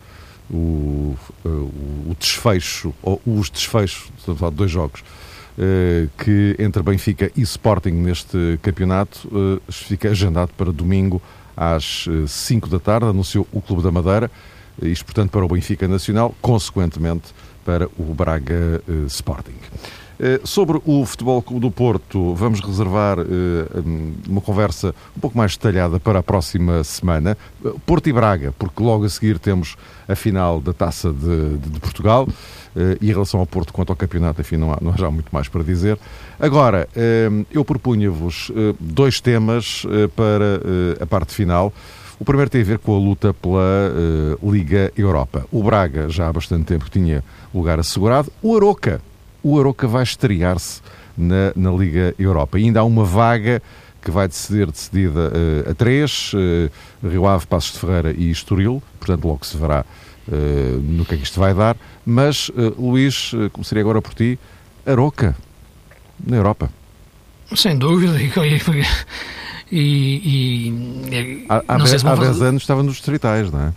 o, 0.50 1.16
o, 1.44 1.48
o 1.48 2.16
desfecho, 2.18 2.94
ou 3.02 3.20
os 3.26 3.50
desfechos, 3.50 4.10
estamos 4.18 4.38
a 4.38 4.40
falar 4.40 4.50
de 4.50 4.56
dois 4.56 4.70
jogos, 4.70 5.00
uh, 5.00 6.08
que 6.22 6.56
entre 6.58 6.82
Benfica 6.82 7.30
e 7.36 7.42
Sporting 7.42 7.92
neste 7.92 8.58
campeonato 8.62 9.28
uh, 9.28 9.60
fica 9.72 10.10
agendado 10.10 10.52
para 10.56 10.72
domingo 10.72 11.20
às 11.56 12.06
5 12.28 12.66
eh, 12.66 12.70
da 12.70 12.78
tarde, 12.78 13.06
anunciou 13.06 13.46
o 13.52 13.60
Clube 13.60 13.82
da 13.82 13.90
Madeira, 13.90 14.30
isto 14.80 15.04
portanto 15.04 15.32
para 15.32 15.44
o 15.44 15.48
Benfica 15.48 15.88
Nacional, 15.88 16.32
consequentemente 16.40 17.34
para 17.64 17.88
o 17.98 18.14
Braga 18.14 18.80
Sporting. 19.08 19.56
Eh, 20.20 20.40
sobre 20.42 20.80
o 20.84 21.06
Futebol 21.06 21.40
Clube 21.40 21.60
do 21.60 21.70
Porto, 21.70 22.34
vamos 22.34 22.60
reservar 22.60 23.20
eh, 23.20 23.24
uma 24.28 24.40
conversa 24.40 24.92
um 25.16 25.20
pouco 25.20 25.38
mais 25.38 25.56
detalhada 25.56 26.00
para 26.00 26.18
a 26.18 26.22
próxima 26.22 26.82
semana. 26.82 27.38
Eh, 27.64 27.70
Porto 27.86 28.08
e 28.08 28.12
Braga, 28.12 28.52
porque 28.58 28.82
logo 28.82 29.04
a 29.04 29.08
seguir 29.08 29.38
temos 29.38 29.76
a 30.08 30.16
final 30.16 30.60
da 30.60 30.72
Taça 30.72 31.12
de, 31.12 31.58
de, 31.58 31.70
de 31.70 31.80
Portugal. 31.80 32.28
E 33.00 33.08
em 33.08 33.12
relação 33.12 33.40
ao 33.40 33.46
Porto 33.46 33.72
quanto 33.72 33.90
ao 33.90 33.96
campeonato, 33.96 34.40
enfim, 34.40 34.56
não 34.56 34.72
há, 34.72 34.78
não 34.80 34.92
há 34.92 34.96
já 34.96 35.10
muito 35.10 35.30
mais 35.32 35.48
para 35.48 35.64
dizer. 35.64 35.98
Agora, 36.38 36.88
eu 37.50 37.64
propunha-vos 37.64 38.52
dois 38.78 39.20
temas 39.20 39.84
para 40.14 41.02
a 41.02 41.06
parte 41.06 41.34
final. 41.34 41.72
O 42.20 42.24
primeiro 42.24 42.48
tem 42.48 42.60
a 42.60 42.64
ver 42.64 42.78
com 42.78 42.94
a 42.94 42.98
luta 42.98 43.34
pela 43.34 43.92
Liga 44.44 44.92
Europa. 44.96 45.44
O 45.50 45.60
Braga 45.60 46.08
já 46.08 46.28
há 46.28 46.32
bastante 46.32 46.66
tempo 46.66 46.88
tinha 46.88 47.24
lugar 47.52 47.80
assegurado. 47.80 48.30
O 48.40 48.54
Aroca 48.54 49.00
o 49.42 49.58
Aroca 49.58 49.86
vai 49.86 50.02
estrear-se 50.02 50.80
na, 51.16 51.52
na, 51.54 51.70
Liga 51.70 52.14
Europa. 52.18 52.58
E 52.58 52.64
ainda 52.64 52.80
há 52.80 52.84
uma 52.84 53.04
vaga 53.04 53.62
que 54.00 54.10
vai 54.10 54.28
decidir 54.28 54.70
decidida 54.70 55.28
uh, 55.28 55.70
a 55.70 55.74
três, 55.74 56.32
uh, 56.32 57.06
Rio 57.06 57.26
Ave, 57.26 57.46
Passos 57.46 57.72
de 57.72 57.78
Ferreira 57.78 58.14
e 58.16 58.30
Estoril, 58.30 58.82
portanto 58.98 59.26
logo 59.26 59.44
se 59.44 59.56
verá 59.56 59.84
uh, 60.28 60.32
no 60.80 61.04
que 61.04 61.14
é 61.14 61.16
que 61.16 61.24
isto 61.24 61.40
vai 61.40 61.52
dar. 61.52 61.76
Mas, 62.06 62.50
Luís, 62.78 63.32
começaria 63.52 63.82
agora 63.82 64.00
por 64.00 64.14
ti, 64.14 64.38
Aroca, 64.86 65.36
na 66.24 66.36
Europa. 66.36 66.70
Sem 67.54 67.76
dúvida, 67.76 68.18
e, 68.22 68.30
e, 69.70 70.68
e 71.10 71.46
há, 71.48 71.62
há, 71.68 71.74
há 71.74 72.16
10 72.16 72.42
anos 72.42 72.62
estava 72.62 72.82
nos 72.82 72.94
distritais, 72.94 73.50
não 73.50 73.60
é? 73.60 73.72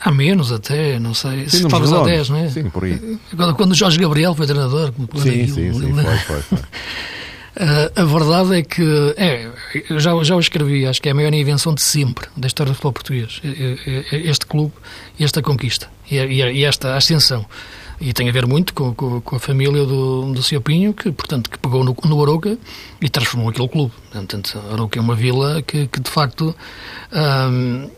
Há 0.00 0.12
menos 0.12 0.52
até, 0.52 0.98
não 0.98 1.12
sei. 1.12 1.48
Sim, 1.48 1.66
talvez 1.68 1.92
há 1.92 2.04
10, 2.04 2.28
não 2.28 2.36
é? 2.36 2.48
Sim, 2.48 2.70
por 2.70 2.84
aí. 2.84 3.18
Agora, 3.32 3.52
quando 3.52 3.72
o 3.72 3.74
Jorge 3.74 3.98
Gabriel 3.98 4.34
foi 4.34 4.46
treinador. 4.46 4.92
Sim, 5.16 5.46
sim, 5.48 5.72
sim, 5.72 5.92
foi, 5.92 6.18
foi, 6.18 6.42
foi. 6.42 6.58
Uh, 6.58 7.90
a 8.00 8.04
verdade 8.04 8.58
é 8.58 8.62
que, 8.62 9.14
é, 9.16 9.50
eu 9.90 9.98
já, 9.98 10.22
já 10.22 10.36
o 10.36 10.40
escrevi, 10.40 10.86
acho 10.86 11.02
que 11.02 11.08
é 11.08 11.12
a 11.12 11.14
maior 11.14 11.34
invenção 11.34 11.74
de 11.74 11.82
sempre 11.82 12.28
da 12.36 12.46
história 12.46 12.70
do 12.70 12.76
futebol 12.76 12.92
português. 12.92 13.40
Este 14.12 14.46
clube, 14.46 14.72
esta 15.18 15.42
conquista 15.42 15.88
e 16.08 16.64
esta 16.64 16.96
ascensão. 16.96 17.44
E 18.00 18.12
tem 18.12 18.28
a 18.28 18.32
ver 18.32 18.46
muito 18.46 18.72
com, 18.74 18.94
com, 18.94 19.20
com 19.20 19.34
a 19.34 19.40
família 19.40 19.84
do, 19.84 20.32
do 20.32 20.40
Sr. 20.40 20.60
Pinho, 20.60 20.94
que, 20.94 21.10
portanto, 21.10 21.50
que 21.50 21.58
pegou 21.58 21.82
no, 21.82 21.96
no 22.04 22.22
Arouca 22.22 22.56
e 23.00 23.08
transformou 23.08 23.48
aquele 23.48 23.68
clube. 23.68 23.92
Portanto, 24.12 24.62
Arouca 24.70 25.00
é 25.00 25.02
uma 25.02 25.16
vila 25.16 25.60
que, 25.62 25.88
que 25.88 26.00
de 26.00 26.08
facto. 26.08 26.54
Um, 27.12 27.90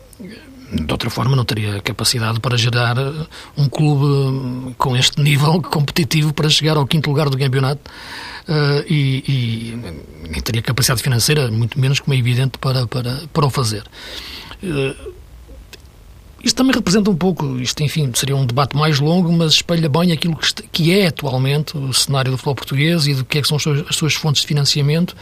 de 0.71 0.91
outra 0.91 1.09
forma 1.09 1.35
não 1.35 1.43
teria 1.43 1.81
capacidade 1.81 2.39
para 2.39 2.57
gerar 2.57 2.97
eh, 2.97 3.27
um 3.57 3.67
clube 3.67 4.73
com 4.77 4.95
este 4.95 5.21
nível 5.21 5.61
competitivo 5.69 6.33
para 6.33 6.49
chegar 6.49 6.77
ao 6.77 6.87
quinto 6.87 7.09
lugar 7.09 7.29
do 7.29 7.37
campeonato 7.37 7.81
uh, 8.47 8.83
e, 8.87 9.23
e, 9.27 10.29
nem 10.29 10.41
teria 10.41 10.61
capacidade 10.61 11.03
financeira, 11.03 11.51
muito 11.51 11.79
menos 11.79 11.99
como 11.99 12.13
é 12.13 12.17
evidente, 12.17 12.57
para, 12.57 12.87
para, 12.87 13.21
para 13.33 13.45
o 13.45 13.49
fazer. 13.49 13.83
Uh, 14.63 15.11
isto 16.43 16.55
também 16.55 16.73
representa 16.73 17.09
um 17.09 17.15
pouco, 17.15 17.59
isto 17.59 17.83
enfim, 17.83 18.11
seria 18.15 18.35
um 18.35 18.45
debate 18.45 18.75
mais 18.75 18.99
longo, 18.99 19.31
mas 19.31 19.53
espelha 19.53 19.87
bem 19.87 20.11
aquilo 20.11 20.35
que, 20.35 20.63
que 20.71 20.91
é 20.91 21.07
atualmente 21.07 21.77
o 21.77 21.93
cenário 21.93 22.31
do 22.31 22.37
futebol 22.37 22.55
português 22.55 23.05
e 23.07 23.13
do 23.13 23.23
que, 23.23 23.37
é 23.37 23.41
que 23.41 23.47
são 23.47 23.57
as 23.57 23.63
suas, 23.63 23.87
as 23.87 23.95
suas, 23.95 24.13
fontes 24.15 24.41
de 24.41 24.47
financiamento 24.47 25.15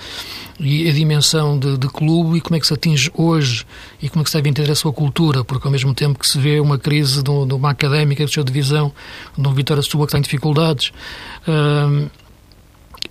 e 0.60 0.90
a 0.90 0.94
dimensão 0.94 1.60
de, 1.60 1.78
de, 1.78 1.88
clube 1.88 2.38
e 2.38 2.42
como 2.42 2.56
é 2.56 2.60
que 2.60 2.68
se 2.68 2.74
atinge 2.74 3.12
hoje 3.14 3.66
e 4.02 4.08
como 4.08 4.22
é 4.22 4.24
que 4.24 4.30
se 4.30 4.38
deve 4.38 4.50
entender 4.50 4.72
a 4.72 4.76
sua 4.76 4.94
cultura, 4.94 5.44
porque 5.44 5.68
ao 5.68 5.72
mesmo 5.72 5.94
tempo 5.94 6.20
que 6.20 6.28
se 6.28 6.38
vê 6.40 6.60
uma 6.60 6.78
crise 6.78 7.22
de, 7.22 7.30
uma 7.30 7.72
académica 7.72 8.26
de 8.26 8.32
sua 8.32 8.44
divisão, 8.44 8.92
de 9.38 9.48
um 9.48 9.54
Vitória 9.54 9.84
Sua 9.84 10.06
que 10.06 10.14
tem 10.14 10.22
dificuldades, 10.22 10.92
uh, 11.48 12.10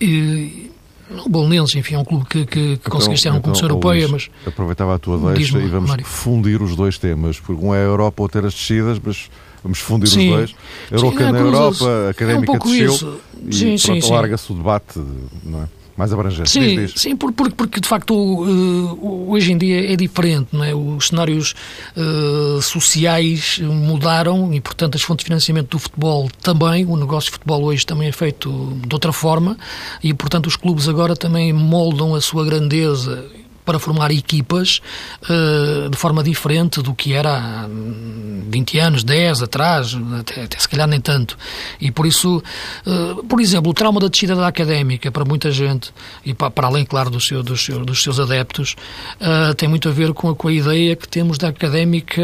e, 0.01 0.71
o 1.11 1.29
Bolonenses, 1.29 1.75
enfim, 1.75 1.95
é 1.95 1.99
um 1.99 2.05
clube 2.05 2.25
que, 2.27 2.45
que, 2.45 2.47
que 2.47 2.73
então, 2.73 2.93
uma 2.93 3.01
competição 3.01 3.37
então, 3.37 3.55
europeia, 3.55 4.07
Luís, 4.09 4.29
mas... 4.45 4.47
Aproveitava 4.47 4.95
a 4.95 4.99
tua 4.99 5.33
deixa 5.33 5.59
e 5.59 5.69
vamos 5.69 5.91
Mário. 5.91 6.05
fundir 6.05 6.63
os 6.63 6.77
dois 6.77 6.99
temas, 6.99 7.41
porque 7.41 7.65
um 7.65 7.75
é 7.75 7.79
a 7.79 7.83
Europa, 7.83 8.23
outro 8.23 8.43
é 8.43 8.47
as 8.47 8.55
descidas, 8.55 9.01
mas 9.03 9.31
vamos 9.63 9.79
fundir 9.79 10.09
sim. 10.09 10.31
os 10.31 10.37
dois. 10.37 10.55
Euroca 10.91 11.25
sim, 11.25 11.33
na 11.33 11.39
é, 11.39 11.41
Europa, 11.41 11.85
a 11.85 12.07
é 12.07 12.11
académica 12.11 12.53
um 12.53 12.59
desceu 12.59 12.95
isso. 12.95 13.21
e 13.47 13.79
sim, 13.79 13.99
pronto, 13.99 14.13
larga-se 14.13 14.53
o 14.53 14.55
debate, 14.55 15.01
não 15.43 15.63
é? 15.63 15.78
Mais 15.99 16.13
abrangente. 16.13 16.49
Sim, 16.49 16.77
diz, 16.77 16.93
diz. 16.93 17.03
sim 17.03 17.17
porque, 17.17 17.51
porque 17.51 17.81
de 17.81 17.89
facto 17.89 18.15
uh, 18.15 19.31
hoje 19.31 19.53
em 19.53 19.59
dia 19.59 19.93
é 19.93 19.97
diferente, 19.97 20.51
não 20.53 20.63
é? 20.63 20.73
Os 20.73 21.09
cenários 21.09 21.57
uh, 21.97 22.63
sociais 22.63 23.59
mudaram 23.59 24.55
e, 24.55 24.61
portanto, 24.61 24.95
as 24.95 25.03
fontes 25.03 25.25
de 25.25 25.29
financiamento 25.29 25.71
do 25.71 25.79
futebol 25.79 26.31
também. 26.41 26.87
O 26.87 26.97
negócio 26.97 27.31
de 27.31 27.33
futebol 27.33 27.65
hoje 27.65 27.85
também 27.85 28.09
é 28.09 28.13
feito 28.13 28.79
de 28.87 28.95
outra 28.95 29.13
forma 29.13 29.59
e, 30.03 30.15
portanto, 30.15 30.47
os 30.47 30.55
clubes 30.55 30.89
agora 30.89 31.17
também 31.17 31.53
moldam 31.53 32.15
a 32.15 32.21
sua 32.21 32.45
grandeza 32.45 33.27
para 33.69 33.79
formar 33.79 34.11
equipas 34.11 34.81
uh, 35.25 35.91
de 35.91 35.97
forma 35.99 36.23
diferente 36.23 36.81
do 36.81 36.95
que 36.95 37.13
era 37.13 37.37
há 37.37 37.69
20 37.69 38.79
anos, 38.79 39.05
10 39.05 39.43
atrás, 39.43 39.95
até, 40.19 40.45
até 40.45 40.59
se 40.59 40.67
calhar 40.67 40.89
nem 40.89 40.99
tanto. 40.99 41.37
E 41.79 41.91
por 41.91 42.07
isso, 42.07 42.43
uh, 42.87 43.23
por 43.25 43.43
exemplo, 43.43 43.71
o 43.71 43.75
trauma 43.75 44.01
da 44.01 44.09
descida 44.09 44.35
da 44.35 44.49
académica 44.49 45.13
para 45.13 45.23
muita 45.23 45.53
gente, 45.53 45.93
e 46.25 46.33
para, 46.33 46.51
para 46.51 46.69
além, 46.69 46.87
claro, 46.87 47.11
dos, 47.11 47.27
seu, 47.27 47.43
dos, 47.43 47.63
seu, 47.63 47.85
dos 47.85 48.03
seus 48.03 48.19
adeptos, 48.19 48.75
uh, 49.21 49.55
tem 49.55 49.69
muito 49.69 49.87
a 49.87 49.93
ver 49.93 50.15
com 50.15 50.31
a, 50.31 50.35
com 50.35 50.49
a, 50.49 50.53
ideia 50.53 50.97
que 50.97 51.07
temos 51.07 51.37
da 51.37 51.49
académica 51.49 52.23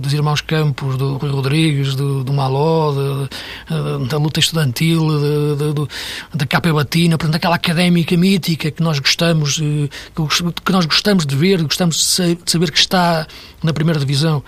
dos 0.00 0.14
irmãos 0.14 0.40
Campos, 0.40 0.96
do 0.96 1.18
Rui 1.18 1.30
Rodrigues, 1.30 1.94
do, 1.94 2.24
do 2.24 2.32
Maló, 2.32 2.92
de, 2.92 4.08
da 4.08 4.16
luta 4.16 4.40
estudantil, 4.40 5.06
de, 5.06 5.74
de, 5.74 5.88
da 6.34 6.46
Capa 6.46 6.72
Batina, 6.72 7.18
portanto, 7.18 7.36
aquela 7.36 7.56
académica 7.56 8.16
mítica 8.16 8.70
que 8.70 8.82
nós 8.82 8.98
gostamos, 8.98 9.58
que 9.58 10.22
que 10.64 10.72
nós 10.72 10.86
gostamos 10.86 11.26
de 11.26 11.34
ver, 11.36 11.62
gostamos 11.62 11.96
de 11.96 12.38
saber 12.50 12.70
que 12.70 12.78
está 12.78 13.26
na 13.62 13.72
primeira 13.72 13.98
divisão. 13.98 14.42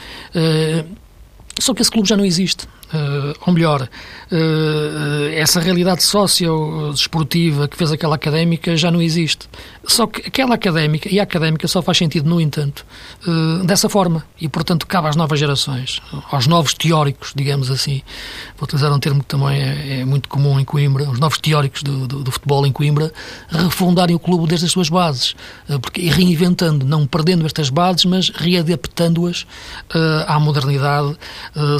Só 1.59 1.75
que 1.75 1.83
esse 1.83 1.91
clube 1.91 2.09
já 2.09 2.17
não 2.17 2.25
existe. 2.25 2.67
Uh, 2.93 3.35
ou 3.47 3.53
melhor, 3.53 3.83
uh, 3.83 5.35
essa 5.35 5.59
realidade 5.59 6.03
socio-desportiva 6.03 7.67
que 7.67 7.77
fez 7.77 7.91
aquela 7.91 8.15
académica 8.15 8.77
já 8.77 8.91
não 8.91 9.01
existe. 9.01 9.49
Só 9.87 10.07
que 10.07 10.29
aquela 10.29 10.55
académica 10.55 11.13
e 11.13 11.19
a 11.19 11.23
académica 11.23 11.67
só 11.67 11.83
faz 11.83 11.99
sentido, 11.99 12.29
no 12.29 12.41
entanto, 12.41 12.85
uh, 13.27 13.65
dessa 13.65 13.89
forma. 13.89 14.25
E, 14.41 14.49
portanto, 14.49 14.87
cabe 14.87 15.09
às 15.09 15.17
novas 15.17 15.41
gerações, 15.41 16.01
aos 16.31 16.47
novos 16.47 16.75
teóricos, 16.75 17.33
digamos 17.35 17.71
assim. 17.71 18.03
Vou 18.57 18.65
utilizar 18.65 18.93
um 18.93 19.01
termo 19.01 19.21
que 19.21 19.27
também 19.27 19.61
é, 19.61 20.01
é 20.01 20.05
muito 20.05 20.29
comum 20.29 20.61
em 20.61 20.65
Coimbra, 20.65 21.11
os 21.11 21.19
novos 21.19 21.39
teóricos 21.39 21.83
do, 21.83 22.07
do, 22.07 22.23
do, 22.23 22.31
futebol 22.31 22.67
em 22.67 22.73
Coimbra, 22.73 23.13
refundarem 23.51 24.15
o 24.15 24.19
clube 24.19 24.47
desde 24.47 24.67
as 24.67 24.73
suas 24.73 24.89
bases. 24.89 25.35
porque, 25.83 26.01
e 26.01 26.09
reinventando, 26.09 26.87
não 26.87 27.07
perdendo 27.07 27.47
estas 27.47 27.71
bases, 27.71 28.05
mas 28.05 28.29
readaptando-as 28.29 29.47
à 30.27 30.39
modernidade 30.39 31.17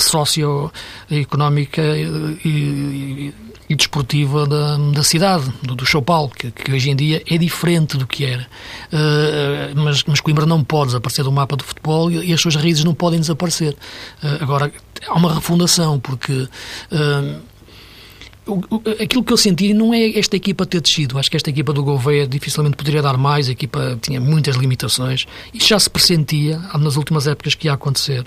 socio 0.01 0.73
económica 1.11 1.83
e, 1.83 2.05
e, 2.45 3.35
e 3.69 3.75
desportiva 3.75 4.47
da, 4.47 4.77
da 4.77 5.03
cidade, 5.03 5.53
do, 5.63 5.75
do 5.75 5.87
São 5.87 6.03
que, 6.29 6.51
que, 6.51 6.73
hoje 6.73 6.91
em 6.91 6.97
dia 6.97 7.23
é 7.29 7.39
diferente 7.39 7.97
do 7.97 8.07
que 8.07 8.25
era. 8.25 8.47
Uh, 8.93 9.81
mas, 9.81 10.05
mas 10.05 10.21
Coimbra 10.21 10.47
não 10.47 10.63
pode 10.63 10.87
desaparecer 10.89 11.25
do 11.25 11.33
mapa 11.33 11.57
do 11.57 11.65
futebol 11.65 12.11
e, 12.11 12.31
e 12.31 12.33
as 12.33 12.41
suas 12.41 12.55
raízes 12.57 12.85
não 12.85 12.95
podem 12.95 13.21
desaparecer. 13.21 13.75
Uh, 14.23 14.43
agora, 14.43 14.73
há 15.07 15.15
uma 15.15 15.35
refundação, 15.35 15.99
porque. 15.99 16.33
Uh, 16.33 17.54
aquilo 19.01 19.25
que 19.25 19.33
eu 19.33 19.37
senti 19.37 19.73
não 19.73 19.95
é 19.95 20.19
esta 20.19 20.37
equipa 20.37 20.67
ter 20.67 20.81
descido. 20.81 21.19
Acho 21.19 21.31
que 21.31 21.37
esta 21.37 21.49
equipa 21.49 21.73
do 21.73 21.83
Gouveia 21.83 22.27
dificilmente 22.27 22.77
poderia 22.77 23.01
dar 23.01 23.17
mais. 23.17 23.49
A 23.49 23.53
equipa 23.53 23.99
tinha 24.03 24.21
muitas 24.21 24.57
limitações. 24.57 25.27
E 25.53 25.59
já 25.59 25.79
se 25.79 25.89
pressentia 25.89 26.59
nas 26.79 26.97
últimas 26.97 27.27
épocas 27.27 27.55
que 27.55 27.69
ia 27.69 27.73
acontecer. 27.73 28.25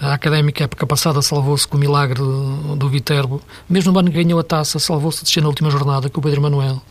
A 0.00 0.14
Académica, 0.14 0.64
época 0.64 0.86
passada, 0.86 1.20
salvou-se 1.20 1.68
com 1.68 1.76
o 1.76 1.80
milagre 1.80 2.18
do, 2.18 2.88
Viterbo. 2.88 3.42
Mesmo 3.68 3.92
o 3.92 3.98
ano 3.98 4.10
que 4.10 4.22
ganhou 4.22 4.40
a 4.40 4.42
taça, 4.42 4.78
salvou-se 4.78 5.18
de 5.18 5.24
descer 5.24 5.42
na 5.42 5.48
última 5.48 5.70
jornada 5.70 6.08
com 6.08 6.20
o 6.20 6.22
Pedro 6.22 6.40
Manuel. 6.40 6.82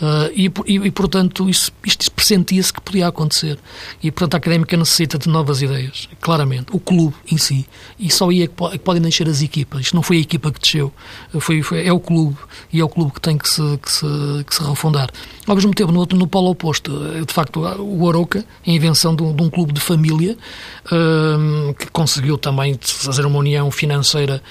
Uh, 0.00 0.32
e, 0.34 0.52
e, 0.66 0.86
e, 0.86 0.90
portanto, 0.90 1.48
isso, 1.48 1.70
isto 1.86 2.10
pressentia-se 2.10 2.72
que 2.72 2.80
podia 2.80 3.06
acontecer. 3.06 3.58
E, 4.02 4.10
portanto, 4.10 4.34
a 4.34 4.36
Académica 4.38 4.76
necessita 4.76 5.18
de 5.18 5.28
novas 5.28 5.62
ideias, 5.62 6.08
claramente. 6.20 6.66
O 6.72 6.80
clube 6.80 7.14
em 7.30 7.36
si. 7.36 7.66
E 7.98 8.10
só 8.10 8.28
aí 8.28 8.42
é 8.42 8.46
que, 8.48 8.54
que 8.70 8.78
podem 8.78 9.00
nascer 9.00 9.28
as 9.28 9.40
equipas. 9.40 9.82
Isto 9.82 9.94
não 9.94 10.02
foi 10.02 10.16
a 10.16 10.20
equipa 10.20 10.50
que 10.50 10.58
desceu. 10.58 10.92
Foi, 11.38 11.62
foi, 11.62 11.86
é 11.86 11.92
o 11.92 12.00
clube. 12.00 12.23
E 12.72 12.80
é 12.80 12.84
o 12.84 12.88
clube 12.88 13.12
que 13.12 13.20
tem 13.20 13.36
que 13.36 13.48
se, 13.48 13.62
que 13.78 13.90
se, 13.90 14.06
que 14.46 14.54
se 14.54 14.62
refundar. 14.62 15.10
Ao 15.46 15.54
mesmo 15.54 15.74
tempo, 15.74 15.90
no, 15.90 16.04
no 16.04 16.26
polo 16.26 16.50
oposto, 16.50 16.90
de 17.24 17.32
facto, 17.32 17.60
o 17.60 18.08
Aroca, 18.08 18.44
a 18.66 18.70
invenção 18.70 19.14
de 19.14 19.22
um, 19.22 19.34
de 19.34 19.42
um 19.42 19.50
clube 19.50 19.72
de 19.72 19.80
família, 19.80 20.36
uh, 20.86 21.74
que 21.74 21.90
conseguiu 21.90 22.38
também 22.38 22.78
fazer 22.80 23.26
uma 23.26 23.38
união 23.38 23.70
financeira 23.70 24.42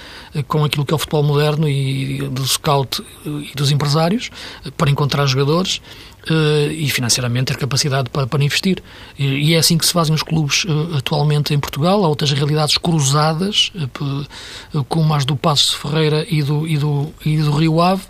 com 0.47 0.63
aquilo 0.63 0.85
que 0.85 0.93
é 0.93 0.95
o 0.95 0.99
futebol 0.99 1.23
moderno 1.23 1.67
e 1.67 2.27
do 2.29 2.45
scout 2.45 3.03
e 3.25 3.51
dos 3.55 3.71
empresários, 3.71 4.29
para 4.77 4.89
encontrar 4.89 5.25
jogadores 5.25 5.81
uh, 6.29 6.71
e 6.71 6.89
financeiramente 6.89 7.45
ter 7.45 7.57
capacidade 7.57 8.09
para, 8.09 8.27
para 8.27 8.43
investir. 8.43 8.81
E, 9.17 9.25
e, 9.25 9.53
é 9.53 9.57
assim 9.57 9.77
que 9.77 9.85
se 9.85 9.93
fazem 9.93 10.13
os 10.13 10.23
clubes 10.23 10.63
uh, 10.65 10.97
atualmente 10.97 11.53
em 11.53 11.59
Portugal. 11.59 12.03
Há 12.03 12.07
outras 12.07 12.31
realidades 12.31 12.77
cruzadas, 12.77 13.71
uh, 13.75 14.83
como 14.85 15.13
as 15.13 15.25
do 15.25 15.35
Passo 15.35 15.77
Ferreira 15.77 16.25
e 16.29 16.41
do, 16.41 16.67
e, 16.67 16.77
do, 16.77 17.13
e 17.25 17.37
do 17.37 17.51
Rio 17.51 17.81
Ave, 17.81 18.03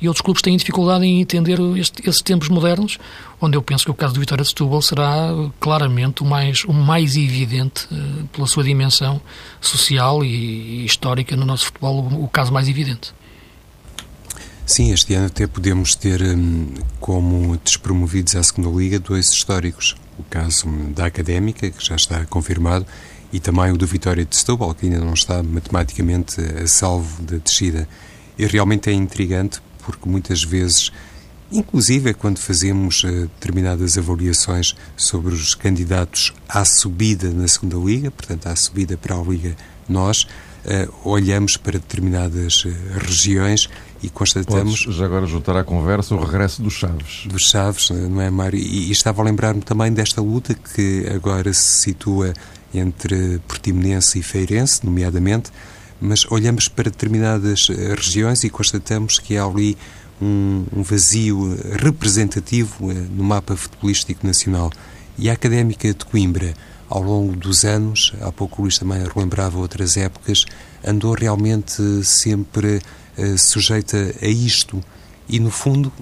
e 0.00 0.06
outros 0.06 0.22
clubes 0.22 0.42
têm 0.42 0.56
dificuldade 0.56 1.04
em 1.04 1.20
entender 1.20 1.58
este, 1.76 2.08
esses 2.08 2.22
tempos 2.22 2.48
modernos, 2.48 2.98
onde 3.40 3.56
eu 3.56 3.62
penso 3.62 3.84
que 3.84 3.90
o 3.90 3.94
caso 3.94 4.14
do 4.14 4.20
Vitória 4.20 4.42
de 4.42 4.48
Setúbal 4.48 4.80
será 4.80 5.30
claramente 5.58 6.22
o 6.22 6.26
mais, 6.26 6.62
o 6.64 6.72
mais 6.72 7.16
evidente, 7.16 7.88
pela 8.32 8.46
sua 8.46 8.62
dimensão 8.62 9.20
social 9.60 10.24
e, 10.24 10.84
histórica 10.84 11.34
no 11.34 11.44
nosso 11.44 11.66
futebol, 11.66 12.06
o 12.12 12.28
caso 12.28 12.52
mais 12.52 12.68
evidente. 12.68 13.12
Sim, 14.68 14.92
este 14.92 15.14
ano 15.14 15.28
até 15.28 15.46
podemos 15.46 15.94
ter 15.94 16.20
hum, 16.20 16.66
como 17.00 17.56
despromovidos 17.56 18.36
à 18.36 18.42
segunda 18.42 18.68
Liga 18.68 18.98
dois 18.98 19.30
históricos. 19.30 19.96
O 20.18 20.22
caso 20.24 20.68
da 20.94 21.06
Académica, 21.06 21.70
que 21.70 21.82
já 21.82 21.96
está 21.96 22.26
confirmado, 22.26 22.86
e 23.32 23.40
também 23.40 23.72
o 23.72 23.78
do 23.78 23.86
Vitória 23.86 24.26
de 24.26 24.36
Setúbal, 24.36 24.74
que 24.74 24.84
ainda 24.84 25.00
não 25.00 25.14
está 25.14 25.42
matematicamente 25.42 26.38
a 26.42 26.66
salvo 26.66 27.22
da 27.22 27.38
descida. 27.38 27.88
E 28.38 28.44
realmente 28.44 28.90
é 28.90 28.92
intrigante 28.92 29.58
porque 29.78 30.06
muitas 30.06 30.44
vezes, 30.44 30.92
inclusive 31.50 32.12
quando 32.12 32.38
fazemos 32.38 33.04
uh, 33.04 33.22
determinadas 33.40 33.96
avaliações 33.96 34.76
sobre 34.98 35.32
os 35.32 35.54
candidatos 35.54 36.34
à 36.46 36.62
subida 36.66 37.30
na 37.30 37.48
segunda 37.48 37.78
Liga, 37.78 38.10
portanto 38.10 38.46
à 38.48 38.54
subida 38.54 38.98
para 38.98 39.16
a 39.16 39.22
Liga 39.22 39.56
Nós, 39.88 40.26
olhamos 41.04 41.56
para 41.56 41.78
determinadas 41.78 42.64
uh, 42.64 42.72
regiões 42.98 43.68
e 44.02 44.08
constatamos... 44.08 44.80
Podes 44.80 44.96
já 44.96 45.04
agora 45.04 45.26
juntar 45.26 45.56
à 45.56 45.64
conversa 45.64 46.14
o 46.14 46.24
regresso 46.24 46.62
dos 46.62 46.74
Chaves. 46.74 47.26
Dos 47.26 47.48
Chaves, 47.48 47.90
não 47.90 48.20
é, 48.20 48.30
Mário? 48.30 48.58
E, 48.58 48.88
e 48.88 48.92
estava 48.92 49.22
a 49.22 49.24
lembrar-me 49.24 49.62
também 49.62 49.92
desta 49.92 50.20
luta 50.20 50.54
que 50.54 51.06
agora 51.14 51.52
se 51.52 51.82
situa 51.82 52.32
entre 52.72 53.40
Portimonense 53.48 54.18
e 54.18 54.22
Feirense, 54.22 54.84
nomeadamente, 54.84 55.50
mas 56.00 56.26
olhamos 56.30 56.68
para 56.68 56.90
determinadas 56.90 57.68
eh, 57.70 57.94
regiões 57.94 58.44
e 58.44 58.50
constatamos 58.50 59.18
que 59.18 59.36
há 59.36 59.44
ali 59.44 59.76
um, 60.20 60.64
um 60.76 60.82
vazio 60.82 61.58
representativo 61.72 62.92
no 63.10 63.24
mapa 63.24 63.56
futebolístico 63.56 64.26
nacional. 64.26 64.70
E 65.18 65.28
a 65.28 65.32
Académica 65.32 65.92
de 65.92 66.04
Coimbra 66.04 66.54
ao 66.88 67.02
longo 67.02 67.36
dos 67.36 67.64
anos, 67.64 68.12
há 68.20 68.32
pouco 68.32 68.60
o 68.60 68.62
Luís 68.62 68.78
também 68.78 69.02
relembrava 69.04 69.58
outras 69.58 69.96
épocas, 69.96 70.46
andou 70.84 71.14
realmente 71.14 71.82
sempre 72.04 72.80
uh, 73.16 73.38
sujeita 73.38 74.14
a 74.22 74.26
isto. 74.26 74.82
E, 75.28 75.38
no 75.38 75.50
fundo, 75.50 75.92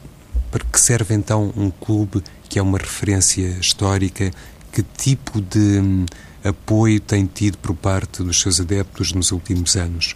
para 0.51 0.64
que 0.64 0.81
serve 0.81 1.14
então 1.14 1.53
um 1.57 1.70
clube 1.70 2.22
que 2.49 2.59
é 2.59 2.62
uma 2.62 2.79
referência 2.79 3.49
histórica? 3.61 4.31
Que 4.72 4.83
tipo 4.83 5.40
de 5.40 5.81
um, 5.81 6.07
apoio 6.44 7.01
tem 7.01 7.27
tido 7.27 7.59
por 7.59 7.75
parte 7.75 8.22
dos 8.22 8.40
seus 8.40 8.61
adeptos 8.61 9.12
nos 9.12 9.33
últimos 9.33 9.77
anos? 9.77 10.14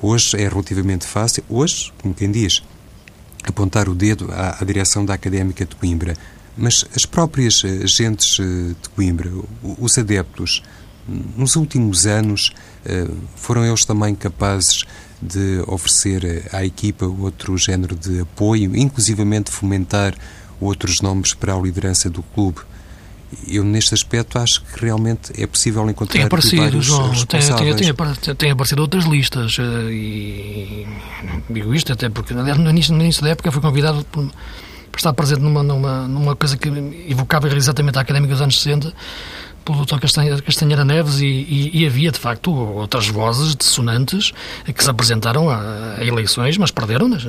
Hoje 0.00 0.36
é 0.36 0.48
relativamente 0.48 1.06
fácil, 1.06 1.44
hoje, 1.48 1.92
como 2.00 2.14
quem 2.14 2.30
diz, 2.30 2.62
apontar 3.44 3.88
o 3.88 3.94
dedo 3.94 4.30
à, 4.32 4.58
à 4.60 4.64
direção 4.64 5.04
da 5.04 5.14
Académica 5.14 5.64
de 5.64 5.74
Coimbra 5.76 6.16
mas 6.56 6.84
as 6.94 7.04
próprias 7.04 7.62
agentes 7.64 8.38
eh, 8.40 8.74
de 8.80 8.88
Coimbra, 8.94 9.30
os 9.78 9.98
adeptos, 9.98 10.62
nos 11.36 11.54
últimos 11.54 12.06
anos 12.06 12.52
eh, 12.84 13.06
foram 13.36 13.64
eles 13.64 13.84
também 13.84 14.14
capazes 14.14 14.84
de 15.20 15.62
oferecer 15.66 16.24
eh, 16.24 16.42
à 16.52 16.64
equipa 16.64 17.06
outro 17.06 17.56
género 17.58 17.94
de 17.94 18.20
apoio, 18.20 18.74
inclusivamente 18.74 19.50
fomentar 19.50 20.14
outros 20.60 21.00
nomes 21.02 21.34
para 21.34 21.54
a 21.54 21.60
liderança 21.60 22.08
do 22.08 22.22
clube. 22.22 22.60
Eu, 23.46 23.64
neste 23.64 23.92
aspecto, 23.92 24.38
acho 24.38 24.62
que 24.62 24.84
realmente 24.84 25.32
é 25.40 25.46
possível 25.46 25.88
encontrar 25.90 26.14
tem 26.14 26.22
aparecido, 26.22 26.80
João, 26.80 27.10
tem, 27.26 27.40
tem, 27.40 27.74
tem, 27.74 28.34
tem, 28.36 28.50
aparecido 28.52 28.82
outras 28.82 29.04
listas 29.04 29.56
e 29.58 30.86
digo 31.50 31.74
isto 31.74 31.92
até 31.92 32.08
porque 32.08 32.32
no 32.32 32.70
início, 32.70 32.94
no 32.94 33.02
início 33.02 33.22
da 33.22 33.30
época 33.30 33.50
fui 33.50 33.60
convidado 33.60 34.04
por 34.12 34.30
estar 34.98 35.12
presente 35.12 35.40
numa, 35.40 35.62
numa, 35.62 36.08
numa 36.08 36.36
coisa 36.36 36.56
que 36.56 36.68
evocava 37.08 37.48
exatamente 37.48 37.98
a 37.98 38.02
académica 38.02 38.32
dos 38.32 38.42
anos 38.42 38.60
60 38.60 38.92
pelo 39.66 39.84
Dr. 39.84 39.98
Castanheira 39.98 40.84
Neves 40.84 41.20
e, 41.20 41.26
e, 41.26 41.82
e, 41.82 41.86
havia, 41.86 42.12
de 42.12 42.18
facto, 42.18 42.54
outras 42.54 43.08
vozes 43.08 43.56
dissonantes 43.56 44.32
que 44.72 44.82
se 44.82 44.88
apresentaram 44.88 45.50
a, 45.50 45.96
a 45.98 46.04
eleições, 46.04 46.56
mas 46.56 46.70
perderam-nas. 46.70 47.24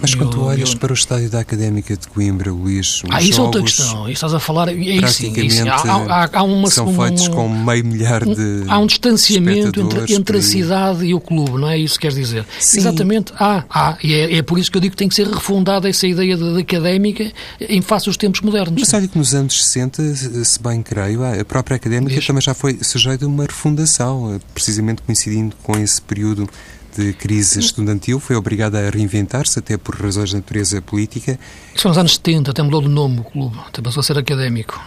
mas 0.00 0.14
quando 0.14 0.30
tu 0.30 0.42
olhas 0.42 0.72
eu... 0.72 0.78
para 0.78 0.92
o 0.92 0.94
estádio 0.94 1.30
da 1.30 1.40
Académica 1.40 1.96
de 1.96 2.08
Coimbra, 2.08 2.50
Luís, 2.50 3.02
ah, 3.10 3.20
isso 3.20 3.40
é 3.40 3.44
outra 3.44 3.60
questão. 3.62 4.04
Isso 4.04 4.12
estás 4.12 4.34
a 4.34 4.40
falar... 4.40 4.68
É 4.68 4.72
é 4.72 5.44
isso. 5.44 5.68
Há, 5.68 6.24
há, 6.24 6.30
há 6.32 6.42
uma, 6.42 6.70
são 6.70 6.88
uma, 6.88 7.04
feitos 7.04 7.26
uma, 7.26 7.36
com 7.36 7.48
meio 7.48 7.84
milhar 7.84 8.24
de 8.24 8.64
Há 8.68 8.78
um 8.78 8.86
distanciamento 8.86 9.80
entre, 9.80 10.14
entre 10.14 10.38
a 10.38 10.42
cidade 10.42 11.04
e 11.04 11.14
o 11.14 11.20
clube, 11.20 11.52
não 11.52 11.68
é 11.68 11.78
isso 11.78 11.94
que 11.94 12.02
queres 12.02 12.16
dizer? 12.16 12.46
Sim. 12.58 12.78
Exatamente, 12.78 13.32
há, 13.38 13.64
há. 13.68 13.98
E 14.02 14.14
é, 14.14 14.36
é, 14.36 14.42
por 14.42 14.58
isso 14.58 14.70
que 14.70 14.76
eu 14.76 14.80
digo 14.80 14.92
que 14.92 14.96
tem 14.96 15.08
que 15.08 15.14
ser 15.14 15.26
refundada 15.26 15.88
essa 15.88 16.06
ideia 16.06 16.36
de, 16.36 16.54
de 16.54 16.60
académica 16.60 17.30
em 17.60 17.82
face 17.82 18.08
aos 18.08 18.16
tempos 18.16 18.40
modernos. 18.40 18.80
Mas 18.80 18.94
olha 18.94 19.08
que 19.08 19.18
nos 19.18 19.34
anos 19.34 19.64
60, 19.64 20.14
se 20.44 20.62
bem 20.62 20.82
creio, 20.82 21.22
a 21.42 21.44
própria 21.44 21.76
académica 21.76 22.20
também 22.26 22.40
já 22.40 22.54
foi 22.54 22.78
sujeita 22.82 23.24
a 23.24 23.28
uma 23.28 23.44
refundação, 23.44 24.40
precisamente 24.54 25.02
coincidindo 25.02 25.54
com 25.62 25.76
esse 25.78 26.00
período 26.00 26.48
de 26.96 27.12
crise 27.14 27.58
estudantil, 27.58 28.20
foi 28.20 28.36
obrigada 28.36 28.86
a 28.86 28.90
reinventar-se, 28.90 29.58
até 29.58 29.76
por 29.76 29.94
razões 29.94 30.30
de 30.30 30.36
natureza 30.36 30.80
política. 30.82 31.38
São 31.74 31.90
os 31.90 31.98
anos 31.98 32.14
70, 32.14 32.50
até 32.50 32.62
mudou 32.62 32.82
de 32.82 32.88
nome 32.88 33.20
o 33.20 33.24
clube, 33.24 33.56
até 33.66 33.80
passou 33.80 34.00
a 34.00 34.04
ser 34.04 34.18
académico. 34.18 34.80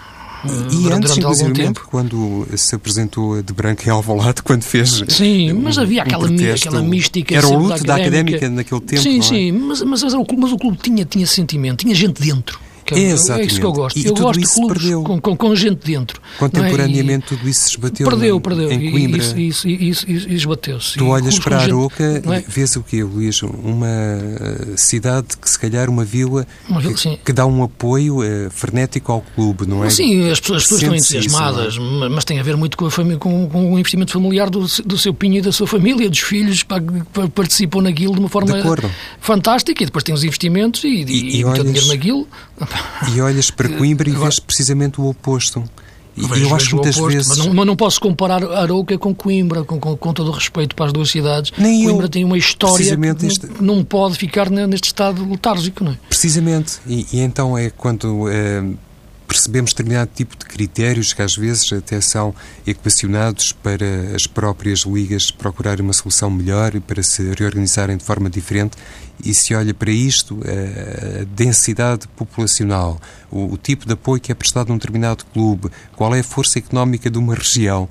E, 0.72 0.92
antes, 0.92 1.18
inclusive, 1.18 1.74
quando 1.90 2.48
se 2.56 2.76
apresentou 2.76 3.42
de 3.42 3.52
branco 3.52 3.82
em 3.88 3.90
Alvalade, 3.90 4.42
quando 4.46 4.62
fez 4.62 5.04
Sim, 5.08 5.54
mas 5.54 5.78
havia 5.80 6.04
aquela, 6.04 6.30
um 6.30 6.36
aquela 6.54 6.84
mística... 6.84 7.36
Era 7.36 7.48
o 7.48 7.58
luto 7.58 7.84
da 7.84 7.96
académica, 7.96 7.96
da 7.96 7.96
académica 7.96 8.50
naquele 8.50 8.82
tempo, 8.82 9.02
Sim, 9.02 9.20
é? 9.20 9.22
sim, 9.24 9.52
mas, 9.52 9.82
mas, 9.82 10.04
mas, 10.04 10.14
o 10.14 10.24
clube, 10.24 10.44
mas 10.44 10.52
o 10.52 10.58
clube 10.58 10.78
tinha, 10.78 11.04
tinha 11.04 11.26
sentimento, 11.26 11.80
tinha 11.80 11.96
gente 11.96 12.22
dentro. 12.22 12.60
Que 12.86 12.94
é, 12.94 12.98
é 13.00 13.14
isso 13.46 13.60
que 13.60 13.66
eu 13.66 13.74
gosto. 13.74 13.98
E 13.98 14.06
eu 14.06 14.14
gosto 14.14 14.40
de 14.40 14.48
clubes 14.48 14.94
com, 15.04 15.20
com, 15.20 15.36
com, 15.36 15.56
gente 15.56 15.84
dentro. 15.84 16.22
É? 16.36 16.38
Contemporaneamente, 16.38 17.26
é? 17.26 17.28
tudo 17.30 17.50
isso 17.50 17.62
se 17.62 17.70
esbateu 17.72 18.08
Perdeu, 18.08 18.40
perdeu. 18.40 18.72
em 18.72 18.92
Coimbra. 18.92 19.18
Isso, 19.18 19.40
isso, 19.40 19.68
isso, 19.68 20.12
isso 20.12 20.30
esbateu-se. 20.30 20.98
Tu 20.98 21.08
olhas 21.08 21.40
para 21.40 21.58
a 21.58 21.62
Aroca 21.64 22.04
e 22.24 22.32
é? 22.32 22.44
vês 22.48 22.76
o 22.76 22.84
quê, 22.84 23.04
Luís? 23.04 23.42
Uma 23.42 23.88
eh, 23.88 24.74
cidade 24.78 25.30
que, 25.42 25.50
se 25.50 25.58
calhar, 25.58 25.90
uma 25.90 26.06
vila, 26.06 26.46
uma 26.70 26.80
vila 26.80 26.94
que, 26.94 27.18
que, 27.18 27.34
dá 27.34 27.48
um 27.48 27.64
apoio 27.64 28.20
uh, 28.20 28.52
frenético 28.52 29.12
ao 29.12 29.22
clube, 29.22 29.66
não 29.66 29.84
é? 29.84 29.90
Sim, 29.90 30.30
as 30.30 30.40
pessoas, 30.40 30.62
as 30.62 30.64
pessoas 30.64 30.82
estão 30.84 30.96
entusiasmadas, 30.96 31.74
isso, 31.74 32.04
é? 32.04 32.10
mas 32.10 32.24
tem 32.24 32.40
a 32.40 32.44
ver 32.44 32.56
muito 32.56 32.78
com, 32.78 32.88
família, 32.92 33.18
com, 33.18 33.50
com 33.50 33.74
o 33.74 33.80
investimento 33.80 34.12
familiar 34.12 34.50
do, 34.50 34.60
do 34.86 34.98
seu 34.98 35.14
Pinho 35.14 35.38
e 35.38 35.42
da 35.42 35.52
sua 35.52 35.66
família, 35.66 36.08
dos 36.08 36.20
filhos 36.20 36.62
que 36.62 37.30
participam 37.34 37.82
naquilo 37.82 38.14
de 38.14 38.20
uma 38.20 38.30
forma 38.30 38.54
de 38.54 38.90
fantástica 39.20 39.82
e 39.82 39.86
depois 39.88 40.04
tem 40.04 40.14
os 40.14 40.24
investimentos 40.24 40.84
e, 40.84 40.88
e, 40.88 41.04
e, 41.04 41.40
e 41.40 41.46
olhas, 41.46 41.66
dinheiro 41.66 41.88
naquilo. 41.88 42.28
E 43.14 43.22
olhas 43.22 43.52
para 43.52 43.70
Coimbra 43.70 44.10
e 44.10 44.14
Agora, 44.14 44.30
vês 44.30 44.40
precisamente 44.40 45.00
o 45.00 45.08
oposto. 45.08 45.64
E 46.18 46.26
vejo, 46.26 46.46
eu 46.46 46.56
acho 46.56 46.70
que 46.70 46.76
muitas 46.76 46.96
oposto, 46.96 47.14
vezes. 47.14 47.28
Mas 47.28 47.38
não, 47.40 47.54
mas 47.54 47.66
não, 47.66 47.76
posso 47.76 48.00
comparar 48.00 48.44
Arouca 48.44 48.98
com 48.98 49.14
Coimbra, 49.14 49.66
com, 49.66 49.80
com, 49.80 49.98
com, 49.98 50.14
todo 50.14 50.30
o 50.30 50.32
respeito 50.32 50.74
para 50.74 50.86
as 50.86 50.94
duas 50.94 51.10
cidades. 51.10 51.52
Nem 51.58 51.84
Coimbra 51.84 52.06
eu, 52.06 52.10
tem 52.10 52.24
uma 52.24 52.38
história 52.38 52.98
que 53.16 53.26
este... 53.26 53.48
não, 53.60 53.84
pode 53.84 54.18
ficar 54.18 54.50
neste 54.50 54.86
estado 54.86 55.30
letárgico, 55.30 55.84
não 55.84 55.92
é? 55.92 55.98
Precisamente. 56.08 56.80
E, 56.88 57.06
e 57.12 57.20
então 57.20 57.58
é 57.58 57.70
quando. 57.70 58.30
É, 58.30 58.64
percebemos 59.36 59.74
determinado 59.74 60.10
tipo 60.16 60.38
de 60.38 60.46
critérios 60.46 61.12
que 61.12 61.22
às 61.22 61.36
vezes 61.36 61.72
até 61.74 62.00
são 62.00 62.34
equacionados 62.66 63.52
para 63.52 64.16
as 64.16 64.26
próprias 64.26 64.80
ligas 64.80 65.30
procurarem 65.30 65.84
uma 65.84 65.92
solução 65.92 66.30
melhor 66.32 66.74
e 66.74 66.80
para 66.80 67.04
se 67.04 67.22
reorganizarem 67.38 67.98
de 67.98 68.04
forma 68.04 68.30
diferente. 68.30 68.78
E 69.22 69.34
se 69.34 69.54
olha 69.54 69.74
para 69.74 69.92
isto, 69.92 70.40
a 70.46 71.26
densidade 71.36 72.08
populacional, 72.16 73.00
o, 73.30 73.54
o 73.54 73.58
tipo 73.58 73.86
de 73.86 73.92
apoio 73.92 74.22
que 74.22 74.32
é 74.32 74.36
prestado 74.36 74.72
a 74.72 74.74
um 74.74 74.78
determinado 74.78 75.26
clube, 75.34 75.70
qual 75.98 76.16
é 76.16 76.20
a 76.20 76.24
força 76.24 76.58
económica 76.58 77.10
de 77.10 77.18
uma 77.18 77.36
região 77.36 77.90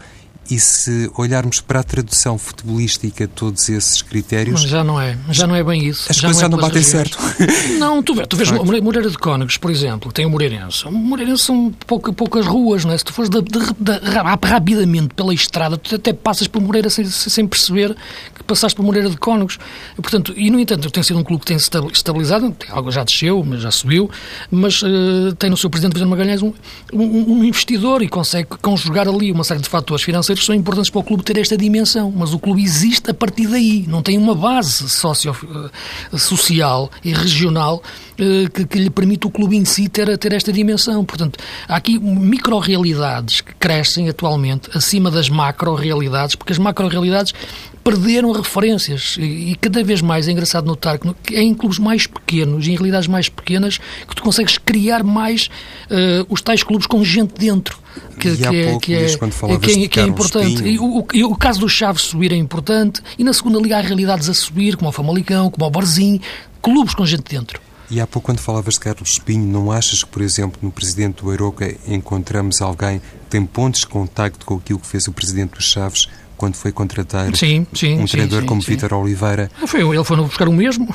e 0.51 0.59
se 0.59 1.11
olharmos 1.17 1.61
para 1.61 1.81
a 1.81 1.83
tradução 1.83 2.37
futebolística 2.37 3.27
de 3.27 3.33
todos 3.33 3.69
esses 3.69 4.03
critérios. 4.03 4.63
Mas 4.63 4.71
já 4.71 4.85
não 4.85 5.01
é, 5.01 5.17
já 5.31 5.47
não 5.47 5.55
é 5.55 5.63
bem 5.63 5.87
isso. 5.87 6.11
As 6.11 6.17
já 6.17 6.29
coisas 6.29 6.43
não, 6.43 6.49
é 6.49 6.51
não 6.51 6.59
batem 6.59 6.83
certo. 6.83 7.19
Não, 7.79 8.03
tu, 8.03 8.15
tu 8.27 8.37
vês 8.37 8.51
Moreira 8.51 9.11
de 9.11 9.19
Cónegos, 9.19 9.57
por 9.57 9.71
exemplo, 9.71 10.13
tem 10.13 10.25
o 10.27 10.31
Moreirense. 10.31 10.87
O 10.87 10.93
Moreirense 10.93 11.45
são 11.45 11.73
pouca, 11.87 12.13
poucas 12.13 12.47
ruas, 12.47 12.85
não 12.85 12.93
é? 12.93 12.99
Se 12.99 13.05
tu 13.05 13.13
fores 13.13 13.29
de, 13.29 13.41
de, 13.43 13.59
de, 13.59 14.01
rapidamente 14.43 15.15
pela 15.15 15.35
estrada, 15.35 15.77
tu 15.77 15.95
até 15.95 16.13
passas 16.13 16.47
por 16.47 16.61
Moreira 16.61 16.89
sem, 16.89 17.05
sem 17.05 17.47
perceber 17.47 17.97
que 18.35 18.45
passaste 18.45 18.77
por 18.77 18.83
Moreira 18.83 19.11
de 19.11 19.17
Cónegos. 19.17 19.59
E, 19.99 20.03
portanto, 20.03 20.33
e 20.37 20.51
no 20.51 20.59
entanto, 20.59 20.91
tem 20.91 21.03
sido 21.03 21.19
um 21.19 21.25
clube 21.25 21.41
que 21.41 21.47
tem 21.47 21.57
estabilizado, 21.57 22.55
algo 22.71 22.91
já 22.91 23.05
desceu, 23.05 23.43
mas 23.45 23.63
já 23.63 23.71
subiu, 23.71 24.11
mas 24.51 24.83
uh, 24.83 25.35
tem 25.39 25.51
no 25.51 25.57
seu 25.57 25.69
presidente, 25.71 25.95
Presidente 25.95 26.11
Magalhães, 26.11 26.43
um, 26.43 26.53
um, 26.93 27.39
um 27.39 27.45
investidor 27.45 28.03
e 28.03 28.09
consegue 28.09 28.49
conjugar 28.61 29.09
ali 29.09 29.31
uma 29.31 29.45
série 29.45 29.61
de 29.61 29.69
fatores 29.69 30.05
financeiros 30.05 30.34
são 30.43 30.55
importantes 30.55 30.91
para 30.91 31.01
o 31.01 31.05
clube 31.05 31.23
ter 31.23 31.37
esta 31.39 31.57
dimensão, 31.57 32.11
mas 32.11 32.33
o 32.33 32.39
clube 32.39 32.63
existe 32.63 33.11
a 33.11 33.15
partir 33.15 33.47
daí, 33.47 33.85
não 33.87 34.03
tem 34.03 34.17
uma 34.17 34.35
base 34.35 34.89
socio, 34.89 35.37
eh, 36.13 36.19
social 36.19 36.91
e 37.05 37.13
regional 37.13 37.83
eh, 38.19 38.49
que, 38.53 38.65
que, 38.65 38.79
lhe 38.79 38.91
permite 38.91 39.27
o 39.27 39.31
clube 39.31 39.57
em 39.57 39.65
si 39.65 39.89
ter, 39.89 40.17
ter 40.19 40.33
esta 40.33 40.53
dimensão. 40.53 41.05
Portanto, 41.05 41.39
há 41.69 41.77
aqui 41.77 41.99
micro-realidades 41.99 43.41
que 43.41 43.55
crescem 43.55 44.09
atualmente 44.09 44.71
acima 44.77 45.11
das 45.11 45.29
macro-realidades, 45.29 46.35
porque 46.35 46.53
as 46.53 46.59
macro-realidades 46.59 47.35
perderam 47.85 48.33
referências 48.33 49.17
e, 49.19 49.51
e, 49.51 49.57
cada 49.57 49.85
vez 49.85 50.01
mais 50.01 50.27
é 50.27 50.33
engraçado 50.33 50.67
notar 50.67 50.99
que 50.99 51.37
é 51.37 51.43
em 51.43 51.55
clubes 51.55 51.79
mais 51.79 52.07
pequenos, 52.07 52.67
em 52.67 52.73
realidades 52.73 53.07
mais 53.07 53.29
pequenas, 53.29 53.79
que 54.09 54.17
tu 54.17 54.23
consegues 54.23 54.57
criar 54.57 55.05
mais 55.05 55.51
uh, 55.91 56.27
os 56.31 56.41
tais 56.41 56.63
clubes 56.63 56.87
com 56.87 57.05
gente 57.05 57.35
dentro. 57.39 57.79
Que, 58.19 58.37
que, 58.37 58.45
é, 58.45 58.49
que, 58.49 58.57
é, 58.57 58.79
que, 58.79 58.95
é, 58.95 59.89
que 59.89 60.01
é 60.01 60.03
importante. 60.03 60.65
E 60.65 60.79
o, 60.79 61.07
e 61.13 61.23
o, 61.23 61.37
caso 61.37 61.61
do 61.61 61.69
Chaves 61.69 62.03
subir 62.03 62.33
é 62.33 62.37
importante, 62.37 63.01
e 63.19 63.23
na 63.23 63.33
segunda 63.33 63.61
liga 63.61 63.77
há 63.77 63.81
realidades 63.81 64.29
a 64.29 64.35
subir, 64.35 64.77
como 64.77 64.89
o 64.89 64.93
Famalicão, 64.93 65.51
como 65.51 65.65
o 65.67 65.71
Barzinho, 65.71 66.21
clubes 66.61 66.95
com 66.95 67.05
gente 67.05 67.25
dentro. 67.31 67.61
E 67.91 68.01
há 68.01 68.07
pouco, 68.07 68.27
quando 68.27 68.41
falavas 68.41 68.75
de 68.75 68.81
Carlos 68.81 69.11
Espinho, 69.11 69.47
não 69.47 69.71
achas 69.71 70.03
que, 70.03 70.11
por 70.11 70.23
exemplo, 70.23 70.59
no 70.63 70.73
presidente 70.73 71.23
do 71.23 71.31
Aroca 71.31 71.77
encontramos 71.87 72.63
alguém 72.63 72.99
que 72.99 73.31
tem 73.31 73.45
pontos 73.45 73.81
de 73.81 73.87
contacto 73.87 74.47
com 74.47 74.57
aquilo 74.57 74.79
que 74.79 74.87
fez 74.87 75.07
o 75.07 75.13
presidente 75.13 75.55
dos 75.55 75.67
Chaves 75.67 76.09
quando 76.37 76.55
foi 76.57 76.73
contratar 76.73 77.35
sim, 77.37 77.67
sim, 77.75 77.99
um 77.99 78.07
treinador 78.07 78.41
sim, 78.41 78.47
como 78.47 78.61
Vítor 78.61 78.93
Oliveira. 78.95 79.51
Ah, 79.63 79.67
foi, 79.67 79.81
ele 79.81 80.05
foi 80.05 80.17
buscar 80.17 80.49
o 80.49 80.53
mesmo. 80.53 80.89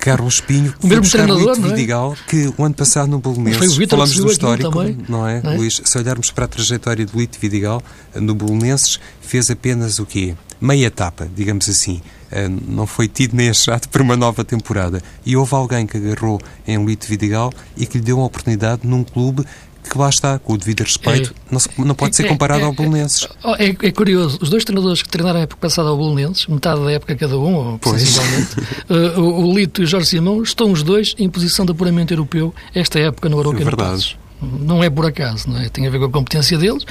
Carlos 0.00 0.40
Pinho, 0.40 0.74
o 0.82 0.86
mesmo 0.86 1.08
treinador, 1.08 1.58
não 1.58 1.66
é? 1.66 1.70
Vidigal, 1.70 2.16
que 2.26 2.52
o 2.56 2.64
ano 2.64 2.74
passado 2.74 3.08
no 3.08 3.18
Bolonenses, 3.18 3.76
falamos 3.88 4.14
do 4.16 4.30
histórico, 4.30 4.70
não 5.08 5.26
é, 5.28 5.40
não 5.42 5.50
é, 5.52 5.56
Luís? 5.56 5.80
Se 5.84 5.98
olharmos 5.98 6.30
para 6.30 6.44
a 6.44 6.48
trajetória 6.48 7.04
do 7.04 7.18
Lito 7.18 7.38
Vidigal, 7.38 7.82
no 8.14 8.34
Bolonenses, 8.34 8.98
fez 9.20 9.50
apenas 9.50 9.98
o 9.98 10.06
quê? 10.06 10.34
Meia 10.60 10.86
etapa, 10.86 11.28
digamos 11.34 11.68
assim. 11.68 12.00
Eh, 12.30 12.48
não 12.48 12.86
foi 12.86 13.08
tido 13.08 13.36
nem 13.36 13.50
achado 13.50 13.88
para 13.88 14.02
uma 14.02 14.16
nova 14.16 14.44
temporada. 14.44 15.02
E 15.24 15.36
houve 15.36 15.54
alguém 15.54 15.86
que 15.86 15.96
agarrou 15.96 16.40
em 16.66 16.82
Lito 16.84 17.06
Vidigal 17.06 17.52
e 17.76 17.86
que 17.86 17.98
lhe 17.98 18.04
deu 18.04 18.16
uma 18.16 18.26
oportunidade 18.26 18.86
num 18.86 19.04
clube 19.04 19.44
que 19.86 19.98
lá 19.98 20.08
está, 20.08 20.38
com 20.38 20.54
o 20.54 20.58
devido 20.58 20.80
respeito, 20.80 21.30
é, 21.30 21.52
não, 21.52 21.58
se, 21.58 21.68
não, 21.78 21.94
pode 21.94 22.12
é, 22.12 22.16
ser 22.16 22.28
comparado 22.28 22.62
é, 22.62 22.64
ao 22.64 22.72
Bolonenses. 22.72 23.26
É, 23.58 23.68
é, 23.68 23.92
curioso, 23.92 24.38
os 24.40 24.50
dois 24.50 24.64
treinadores 24.64 25.02
que 25.02 25.08
treinaram 25.08 25.40
a 25.40 25.42
época 25.42 25.60
passada 25.60 25.88
ao 25.88 25.96
Bolonenses, 25.96 26.46
metade 26.46 26.84
da 26.84 26.92
época 26.92 27.14
cada 27.16 27.38
um, 27.38 27.54
ou 27.54 27.80
sensivelmente, 27.98 28.60
uh, 28.88 29.20
o, 29.20 29.46
o, 29.46 29.54
Lito 29.54 29.82
e 29.82 29.84
o 29.84 29.86
Jorge 29.86 30.08
Simão, 30.08 30.42
estão 30.42 30.70
os 30.70 30.82
dois 30.82 31.14
em 31.18 31.28
posição 31.28 31.64
de 31.64 31.72
apuramento 31.72 32.12
europeu 32.12 32.54
esta 32.74 32.98
época 32.98 33.28
no 33.28 33.38
Aroca. 33.38 33.60
É 33.60 33.64
verdade. 33.64 34.18
Não 34.40 34.82
é 34.84 34.90
por 34.90 35.06
acaso, 35.06 35.48
não 35.48 35.58
é? 35.58 35.68
tem 35.68 35.86
a 35.86 35.90
ver 35.90 35.98
com 35.98 36.04
a 36.06 36.10
competência 36.10 36.58
deles. 36.58 36.84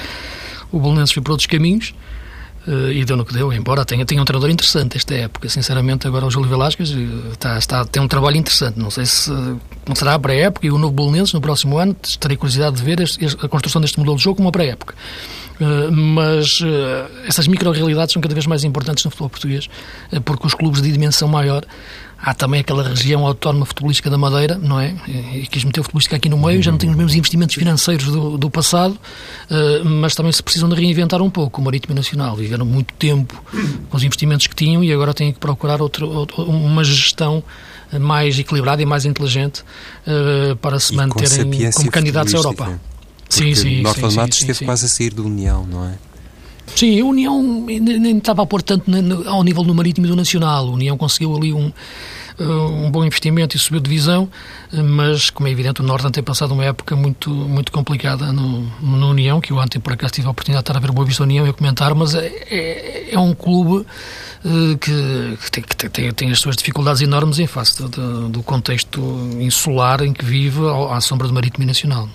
O 0.72 0.80
Bolonenses 0.80 1.12
foi 1.12 1.22
por 1.22 1.32
outros 1.32 1.46
caminhos 1.46 1.94
e 2.66 3.04
deu 3.04 3.16
no 3.16 3.24
que 3.24 3.32
deu, 3.32 3.52
embora 3.52 3.84
tenha, 3.84 4.04
tenha 4.04 4.20
um 4.20 4.24
treinador 4.24 4.50
interessante 4.50 4.96
esta 4.96 5.14
época. 5.14 5.48
Sinceramente, 5.48 6.06
agora 6.06 6.26
o 6.26 6.30
Júlio 6.30 6.48
Velasquez 6.48 6.90
está, 7.32 7.54
eh, 7.54 7.58
está, 7.58 7.84
tem 7.84 8.02
um 8.02 8.08
trabalho 8.08 8.36
interessante. 8.36 8.78
Não 8.78 8.90
sei 8.90 9.06
se 9.06 9.30
será 9.94 10.18
a 10.22 10.34
época 10.34 10.66
e 10.66 10.70
o 10.70 10.78
novo 10.78 10.92
Bolonenses 10.92 11.32
no 11.32 11.40
próximo 11.40 11.78
ano. 11.78 11.94
Terei 12.18 12.36
curiosidade 12.36 12.76
de 12.76 12.82
ver 12.82 13.00
este, 13.00 13.24
a 13.24 13.48
construção 13.48 13.80
deste 13.80 13.98
modelo 13.98 14.16
de 14.16 14.24
jogo 14.24 14.36
como 14.36 14.48
a 14.48 14.52
pré-época. 14.52 14.94
Uh, 15.60 15.90
mas 15.90 16.60
uh, 16.60 17.08
essas 17.26 17.46
micro-realidades 17.46 18.12
são 18.12 18.20
cada 18.20 18.34
vez 18.34 18.46
mais 18.46 18.62
importantes 18.64 19.04
no 19.04 19.10
futebol 19.10 19.30
português, 19.30 19.70
porque 20.24 20.46
os 20.46 20.52
clubes 20.52 20.82
de 20.82 20.92
dimensão 20.92 21.28
maior 21.28 21.64
Há 22.18 22.34
também 22.34 22.60
aquela 22.60 22.82
região 22.82 23.26
autónoma 23.26 23.66
futebolística 23.66 24.08
da 24.08 24.16
Madeira, 24.16 24.56
não 24.56 24.80
é? 24.80 24.94
E 25.34 25.46
quis 25.46 25.64
meter 25.64 25.80
o 25.80 25.82
futebolística 25.84 26.16
aqui 26.16 26.28
no 26.28 26.38
meio, 26.38 26.62
já 26.62 26.70
não 26.70 26.78
tem 26.78 26.88
os 26.90 26.96
mesmos 26.96 27.14
investimentos 27.14 27.54
financeiros 27.54 28.06
do, 28.06 28.38
do 28.38 28.50
passado, 28.50 28.92
uh, 28.92 29.84
mas 29.84 30.14
também 30.14 30.32
se 30.32 30.42
precisam 30.42 30.68
de 30.68 30.74
reinventar 30.74 31.20
um 31.20 31.30
pouco 31.30 31.60
o 31.60 31.64
Marítimo 31.64 31.94
Nacional. 31.94 32.34
Viveram 32.34 32.64
muito 32.64 32.94
tempo 32.94 33.42
com 33.90 33.96
os 33.96 34.02
investimentos 34.02 34.46
que 34.46 34.54
tinham 34.54 34.82
e 34.82 34.92
agora 34.92 35.12
têm 35.12 35.32
que 35.32 35.38
procurar 35.38 35.80
outro, 35.82 36.08
outro 36.08 36.42
uma 36.42 36.82
gestão 36.82 37.44
mais 38.00 38.38
equilibrada 38.38 38.82
e 38.82 38.86
mais 38.86 39.04
inteligente 39.04 39.62
uh, 40.06 40.56
para 40.56 40.80
se 40.80 40.92
e 40.92 40.96
manterem 40.96 41.70
como 41.72 41.90
candidatos 41.90 42.34
à 42.34 42.38
Europa. 42.38 42.80
Sim, 43.28 43.54
sim. 43.54 43.82
Norte 43.82 44.08
sim, 44.08 44.16
Matos 44.16 44.40
esteve 44.40 44.64
quase 44.64 44.86
a 44.86 44.88
sair 44.88 45.12
da 45.12 45.22
União, 45.22 45.66
não 45.66 45.84
é? 45.84 45.94
Sim, 46.76 47.00
a 47.00 47.04
União 47.06 47.42
nem 47.42 48.18
estava 48.18 48.42
a 48.42 48.46
pôr 48.46 48.60
tanto 48.60 48.90
ao 49.26 49.42
nível 49.42 49.64
do 49.64 49.74
marítimo 49.74 50.06
e 50.06 50.10
do 50.10 50.14
nacional. 50.14 50.68
A 50.68 50.70
União 50.70 50.94
conseguiu 50.96 51.34
ali 51.34 51.50
um, 51.50 51.72
um 52.38 52.90
bom 52.90 53.02
investimento 53.02 53.56
e 53.56 53.58
subiu 53.58 53.80
divisão, 53.80 54.28
mas, 54.70 55.30
como 55.30 55.48
é 55.48 55.50
evidente, 55.50 55.80
o 55.80 55.84
Norte 55.84 56.10
tem 56.10 56.22
passado 56.22 56.52
uma 56.52 56.66
época 56.66 56.94
muito, 56.94 57.30
muito 57.30 57.72
complicada 57.72 58.30
no, 58.30 58.60
no 58.80 59.08
União, 59.08 59.40
que 59.40 59.52
eu 59.52 59.56
ontem, 59.56 59.80
por 59.80 59.94
acaso, 59.94 60.12
tive 60.12 60.26
a 60.26 60.30
oportunidade 60.30 60.64
de 60.64 60.70
estar 60.70 60.76
a 60.76 60.80
ver 60.80 60.92
Boa 60.92 61.06
Vista 61.06 61.22
União 61.22 61.46
e 61.46 61.48
a 61.48 61.52
comentar, 61.54 61.94
mas 61.94 62.14
é, 62.14 62.26
é, 62.26 63.14
é 63.14 63.18
um 63.18 63.34
clube 63.34 63.86
que, 64.80 65.36
que, 65.42 65.50
tem, 65.50 65.64
que 65.64 65.88
tem, 65.88 66.12
tem, 66.12 66.30
as 66.30 66.38
suas 66.38 66.56
dificuldades 66.56 67.00
enormes 67.02 67.38
em 67.38 67.46
face 67.46 67.82
do, 67.82 68.28
do, 68.28 68.42
contexto 68.42 69.00
insular 69.40 70.02
em 70.02 70.12
que 70.12 70.24
vive 70.24 70.60
à 70.90 71.00
sombra 71.00 71.26
do 71.26 71.34
Marítimo 71.34 71.66
Nacional. 71.66 72.08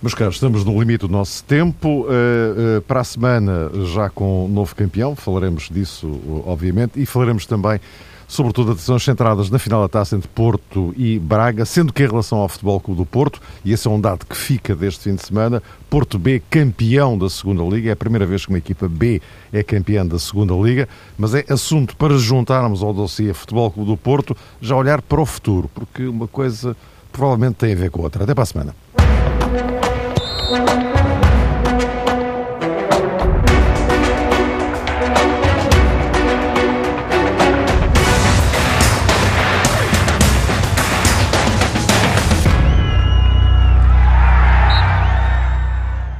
Meus 0.00 0.14
caros, 0.14 0.36
estamos 0.36 0.64
no 0.64 0.78
limite 0.78 1.00
do 1.00 1.08
nosso 1.08 1.42
tempo. 1.42 2.02
Uh, 2.02 2.78
uh, 2.78 2.82
para 2.82 3.00
a 3.00 3.04
semana, 3.04 3.68
já 3.92 4.08
com 4.08 4.44
um 4.44 4.48
novo 4.48 4.72
campeão, 4.76 5.16
falaremos 5.16 5.68
disso, 5.68 6.20
obviamente, 6.46 7.02
e 7.02 7.04
falaremos 7.04 7.46
também, 7.46 7.80
sobretudo, 8.28 8.68
de 8.68 8.74
decisões 8.76 9.02
centradas 9.02 9.50
na 9.50 9.58
final 9.58 9.82
da 9.82 9.88
taça 9.88 10.14
entre 10.14 10.28
Porto 10.28 10.94
e 10.96 11.18
Braga, 11.18 11.64
sendo 11.64 11.92
que 11.92 12.04
em 12.04 12.06
relação 12.06 12.38
ao 12.38 12.48
Futebol 12.48 12.78
Clube 12.78 13.00
do 13.00 13.04
Porto, 13.04 13.42
e 13.64 13.72
esse 13.72 13.88
é 13.88 13.90
um 13.90 14.00
dado 14.00 14.24
que 14.24 14.36
fica 14.36 14.76
deste 14.76 15.02
fim 15.02 15.16
de 15.16 15.26
semana, 15.26 15.60
Porto 15.90 16.16
B 16.16 16.40
campeão 16.48 17.18
da 17.18 17.28
segunda 17.28 17.64
Liga, 17.64 17.88
é 17.88 17.92
a 17.92 17.96
primeira 17.96 18.24
vez 18.24 18.46
que 18.46 18.52
uma 18.52 18.58
equipa 18.58 18.88
B 18.88 19.20
é 19.52 19.64
campeã 19.64 20.06
da 20.06 20.20
segunda 20.20 20.54
Liga, 20.54 20.88
mas 21.18 21.34
é 21.34 21.44
assunto 21.48 21.96
para 21.96 22.16
juntarmos 22.18 22.84
ao 22.84 22.94
dossiê 22.94 23.34
Futebol 23.34 23.68
Clube 23.68 23.90
do 23.90 23.96
Porto, 23.96 24.36
já 24.60 24.76
olhar 24.76 25.02
para 25.02 25.20
o 25.20 25.26
futuro, 25.26 25.68
porque 25.74 26.06
uma 26.06 26.28
coisa 26.28 26.76
provavelmente 27.10 27.56
tem 27.56 27.72
a 27.72 27.76
ver 27.76 27.90
com 27.90 28.02
a 28.02 28.04
outra. 28.04 28.22
Até 28.22 28.32
para 28.32 28.44
a 28.44 28.46
semana. 28.46 28.74